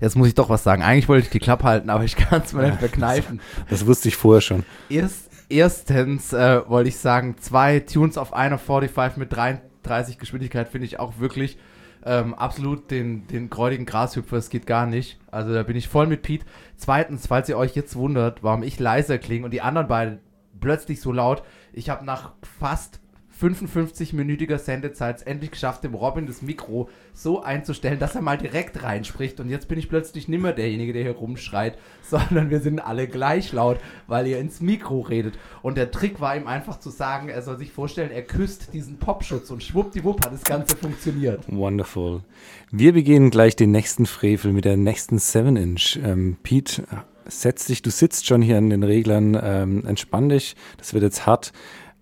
Jetzt 0.00 0.16
muss 0.16 0.28
ich 0.28 0.34
doch 0.34 0.48
was 0.48 0.62
sagen. 0.62 0.82
Eigentlich 0.82 1.08
wollte 1.08 1.26
ich 1.26 1.30
die 1.30 1.40
Klappe 1.40 1.64
halten, 1.64 1.90
aber 1.90 2.04
ich 2.04 2.16
kann 2.16 2.42
es 2.42 2.54
mir 2.54 2.66
nicht 2.68 2.78
verkneifen. 2.78 3.40
Das 3.68 3.86
wusste 3.86 4.08
ich 4.08 4.16
vorher 4.16 4.40
schon. 4.40 4.64
Erst, 4.88 5.28
erstens 5.50 6.32
äh, 6.32 6.62
wollte 6.68 6.88
ich 6.88 6.96
sagen, 6.96 7.36
zwei 7.38 7.80
Tunes 7.80 8.16
auf 8.16 8.32
einer 8.32 8.56
45 8.56 9.18
mit 9.18 9.32
33 9.32 10.18
Geschwindigkeit 10.18 10.68
finde 10.68 10.86
ich 10.86 10.98
auch 10.98 11.18
wirklich 11.18 11.58
ähm, 12.04 12.34
absolut 12.34 12.90
den, 12.90 13.26
den 13.26 13.50
gräudigen 13.50 13.86
Grashüpfer. 13.86 14.36
Es 14.36 14.50
geht 14.50 14.66
gar 14.66 14.86
nicht. 14.86 15.18
Also 15.30 15.52
da 15.52 15.62
bin 15.62 15.76
ich 15.76 15.88
voll 15.88 16.06
mit 16.06 16.22
Pete. 16.22 16.46
Zweitens, 16.76 17.26
falls 17.26 17.48
ihr 17.48 17.58
euch 17.58 17.74
jetzt 17.76 17.96
wundert, 17.96 18.42
warum 18.42 18.62
ich 18.62 18.78
leiser 18.78 19.18
klinge 19.18 19.44
und 19.44 19.50
die 19.50 19.62
anderen 19.62 19.88
beiden 19.88 20.20
plötzlich 20.60 21.00
so 21.00 21.12
laut. 21.12 21.42
Ich 21.72 21.90
habe 21.90 22.04
nach 22.04 22.32
fast 22.42 23.00
55-minütiger 23.40 24.58
Sendezeit 24.58 25.26
endlich 25.26 25.52
geschafft, 25.52 25.84
dem 25.84 25.94
Robin 25.94 26.26
das 26.26 26.42
Mikro 26.42 26.88
so 27.14 27.42
einzustellen, 27.42 27.98
dass 27.98 28.14
er 28.14 28.22
mal 28.22 28.38
direkt 28.38 28.82
reinspricht. 28.82 29.40
Und 29.40 29.48
jetzt 29.48 29.68
bin 29.68 29.78
ich 29.78 29.88
plötzlich 29.88 30.28
nimmer 30.28 30.52
derjenige, 30.52 30.92
der 30.92 31.02
hier 31.02 31.12
rumschreit, 31.12 31.78
sondern 32.02 32.50
wir 32.50 32.60
sind 32.60 32.80
alle 32.80 33.06
gleich 33.08 33.52
laut, 33.52 33.78
weil 34.06 34.26
ihr 34.26 34.38
ins 34.38 34.60
Mikro 34.60 35.00
redet. 35.00 35.38
Und 35.62 35.76
der 35.76 35.90
Trick 35.90 36.20
war 36.20 36.36
ihm 36.36 36.46
einfach 36.46 36.78
zu 36.78 36.90
sagen, 36.90 37.28
er 37.28 37.42
soll 37.42 37.58
sich 37.58 37.72
vorstellen, 37.72 38.10
er 38.10 38.22
küsst 38.22 38.74
diesen 38.74 38.98
Popschutz 38.98 39.50
und 39.50 39.62
schwuppdiwupp 39.62 40.24
hat 40.24 40.32
das 40.32 40.44
Ganze 40.44 40.76
funktioniert. 40.76 41.44
Wonderful. 41.48 42.22
Wir 42.70 42.92
beginnen 42.92 43.30
gleich 43.30 43.56
den 43.56 43.70
nächsten 43.70 44.06
Frevel 44.06 44.52
mit 44.52 44.64
der 44.64 44.76
nächsten 44.76 45.16
7-Inch. 45.18 45.98
Ähm, 46.04 46.36
Pete, 46.42 46.84
setz 47.26 47.66
dich, 47.66 47.82
du 47.82 47.90
sitzt 47.90 48.26
schon 48.26 48.42
hier 48.42 48.58
an 48.58 48.70
den 48.70 48.82
Reglern, 48.82 49.38
ähm, 49.42 49.84
entspann 49.86 50.28
dich, 50.28 50.56
das 50.78 50.94
wird 50.94 51.02
jetzt 51.04 51.26
hart. 51.26 51.52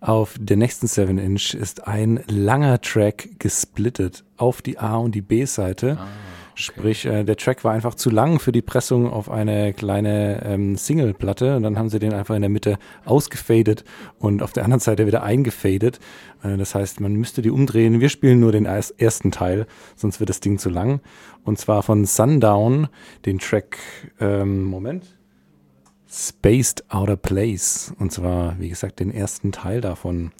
Auf 0.00 0.36
der 0.38 0.56
nächsten 0.56 0.86
7-Inch 0.86 1.54
ist 1.54 1.88
ein 1.88 2.20
langer 2.28 2.80
Track 2.80 3.30
gesplittet 3.40 4.24
auf 4.36 4.62
die 4.62 4.78
A- 4.78 4.96
und 4.96 5.14
die 5.14 5.22
B-Seite. 5.22 5.98
Sprich, 6.54 7.04
äh, 7.06 7.22
der 7.24 7.36
Track 7.36 7.62
war 7.64 7.72
einfach 7.72 7.94
zu 7.94 8.10
lang 8.10 8.40
für 8.40 8.50
die 8.52 8.62
Pressung 8.62 9.08
auf 9.10 9.30
eine 9.30 9.72
kleine 9.72 10.42
ähm, 10.44 10.76
Single-Platte 10.76 11.56
und 11.56 11.62
dann 11.62 11.78
haben 11.78 11.88
sie 11.88 11.98
den 12.00 12.12
einfach 12.12 12.34
in 12.34 12.42
der 12.42 12.48
Mitte 12.48 12.78
ausgefadet 13.04 13.84
und 14.18 14.42
auf 14.42 14.52
der 14.52 14.64
anderen 14.64 14.80
Seite 14.80 15.06
wieder 15.06 15.22
eingefadet. 15.22 16.00
Äh, 16.42 16.56
das 16.56 16.74
heißt, 16.74 17.00
man 17.00 17.14
müsste 17.14 17.42
die 17.42 17.50
umdrehen. 17.50 18.00
Wir 18.00 18.08
spielen 18.08 18.40
nur 18.40 18.50
den 18.52 18.66
ers- 18.66 18.92
ersten 18.98 19.30
Teil, 19.30 19.66
sonst 19.94 20.18
wird 20.20 20.30
das 20.30 20.40
Ding 20.40 20.58
zu 20.58 20.68
lang. 20.68 21.00
Und 21.44 21.58
zwar 21.58 21.82
von 21.84 22.04
Sundown, 22.06 22.88
den 23.24 23.38
Track, 23.38 23.78
ähm, 24.20 24.64
Moment. 24.64 25.17
Spaced 26.10 26.84
Outer 26.88 27.16
Place. 27.16 27.92
Und 27.98 28.12
zwar, 28.12 28.58
wie 28.58 28.68
gesagt, 28.68 29.00
den 29.00 29.12
ersten 29.12 29.52
Teil 29.52 29.80
davon. 29.80 30.32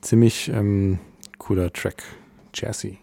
Ziemlich 0.00 0.48
ähm, 0.48 0.98
cooler 1.38 1.72
Track. 1.72 2.02
Jazzy. 2.54 2.98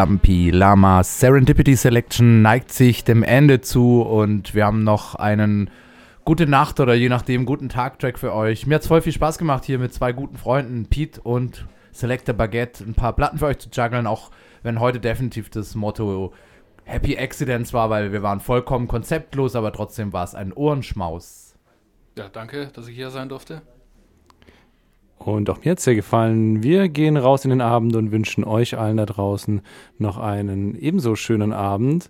Scampi 0.00 0.48
Lama 0.48 1.04
Serendipity 1.04 1.76
Selection 1.76 2.40
neigt 2.40 2.72
sich 2.72 3.04
dem 3.04 3.22
Ende 3.22 3.60
zu 3.60 4.00
und 4.00 4.54
wir 4.54 4.64
haben 4.64 4.82
noch 4.82 5.14
einen 5.14 5.68
gute 6.24 6.46
Nacht 6.46 6.80
oder 6.80 6.94
je 6.94 7.10
nachdem 7.10 7.44
guten 7.44 7.68
Tag-Track 7.68 8.18
für 8.18 8.34
euch. 8.34 8.66
Mir 8.66 8.76
hat 8.76 8.80
es 8.80 8.88
voll 8.88 9.02
viel 9.02 9.12
Spaß 9.12 9.36
gemacht 9.36 9.66
hier 9.66 9.78
mit 9.78 9.92
zwei 9.92 10.14
guten 10.14 10.38
Freunden, 10.38 10.86
Pete 10.86 11.20
und 11.20 11.66
Selector 11.92 12.34
Baguette, 12.34 12.82
ein 12.82 12.94
paar 12.94 13.12
Platten 13.12 13.36
für 13.36 13.44
euch 13.44 13.58
zu 13.58 13.68
juggeln, 13.70 14.06
auch 14.06 14.30
wenn 14.62 14.80
heute 14.80 15.00
definitiv 15.00 15.50
das 15.50 15.74
Motto 15.74 16.32
Happy 16.84 17.18
Accidents 17.18 17.74
war, 17.74 17.90
weil 17.90 18.10
wir 18.10 18.22
waren 18.22 18.40
vollkommen 18.40 18.88
konzeptlos, 18.88 19.54
aber 19.54 19.70
trotzdem 19.70 20.14
war 20.14 20.24
es 20.24 20.34
ein 20.34 20.54
Ohrenschmaus. 20.54 21.56
Ja, 22.16 22.30
danke, 22.32 22.68
dass 22.68 22.88
ich 22.88 22.96
hier 22.96 23.10
sein 23.10 23.28
durfte. 23.28 23.60
Und 25.24 25.50
auch 25.50 25.62
mir 25.62 25.72
hat 25.72 25.78
es 25.78 25.84
sehr 25.84 25.94
gefallen. 25.94 26.62
Wir 26.62 26.88
gehen 26.88 27.18
raus 27.18 27.44
in 27.44 27.50
den 27.50 27.60
Abend 27.60 27.94
und 27.94 28.10
wünschen 28.10 28.42
euch 28.42 28.78
allen 28.78 28.96
da 28.96 29.04
draußen 29.04 29.60
noch 29.98 30.16
einen 30.16 30.74
ebenso 30.74 31.14
schönen 31.14 31.52
Abend 31.52 32.08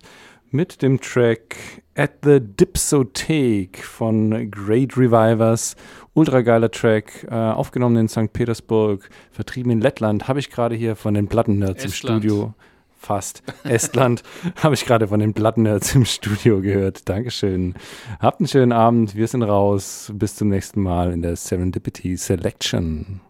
mit 0.49 0.81
dem 0.81 0.99
Track 1.01 1.57
At 1.93 2.11
the 2.23 2.39
Dipsothek 2.39 3.83
von 3.83 4.49
Great 4.49 4.97
Revivers. 4.97 5.75
Ultra 6.13 6.41
geiler 6.41 6.71
Track, 6.71 7.27
äh, 7.29 7.35
aufgenommen 7.35 7.97
in 7.97 8.07
St. 8.07 8.31
Petersburg, 8.31 9.09
vertrieben 9.29 9.73
in 9.73 9.81
Lettland. 9.81 10.29
Habe 10.29 10.39
ich 10.39 10.49
gerade 10.49 10.75
hier 10.75 10.95
von 10.95 11.13
den 11.13 11.27
Plattennerds 11.27 11.83
im. 11.83 11.91
Studio. 11.91 12.53
Fast. 13.01 13.41
Estland 13.63 14.21
habe 14.57 14.75
ich 14.75 14.85
gerade 14.85 15.07
von 15.07 15.19
den 15.19 15.33
Plattennerds 15.33 15.95
im 15.95 16.05
Studio 16.05 16.61
gehört. 16.61 17.09
Dankeschön. 17.09 17.73
Habt 18.19 18.39
einen 18.39 18.47
schönen 18.47 18.71
Abend. 18.71 19.15
Wir 19.15 19.27
sind 19.27 19.41
raus. 19.41 20.11
Bis 20.13 20.35
zum 20.35 20.49
nächsten 20.49 20.83
Mal 20.83 21.11
in 21.11 21.23
der 21.23 21.35
Serendipity 21.35 22.15
Selection. 22.15 23.21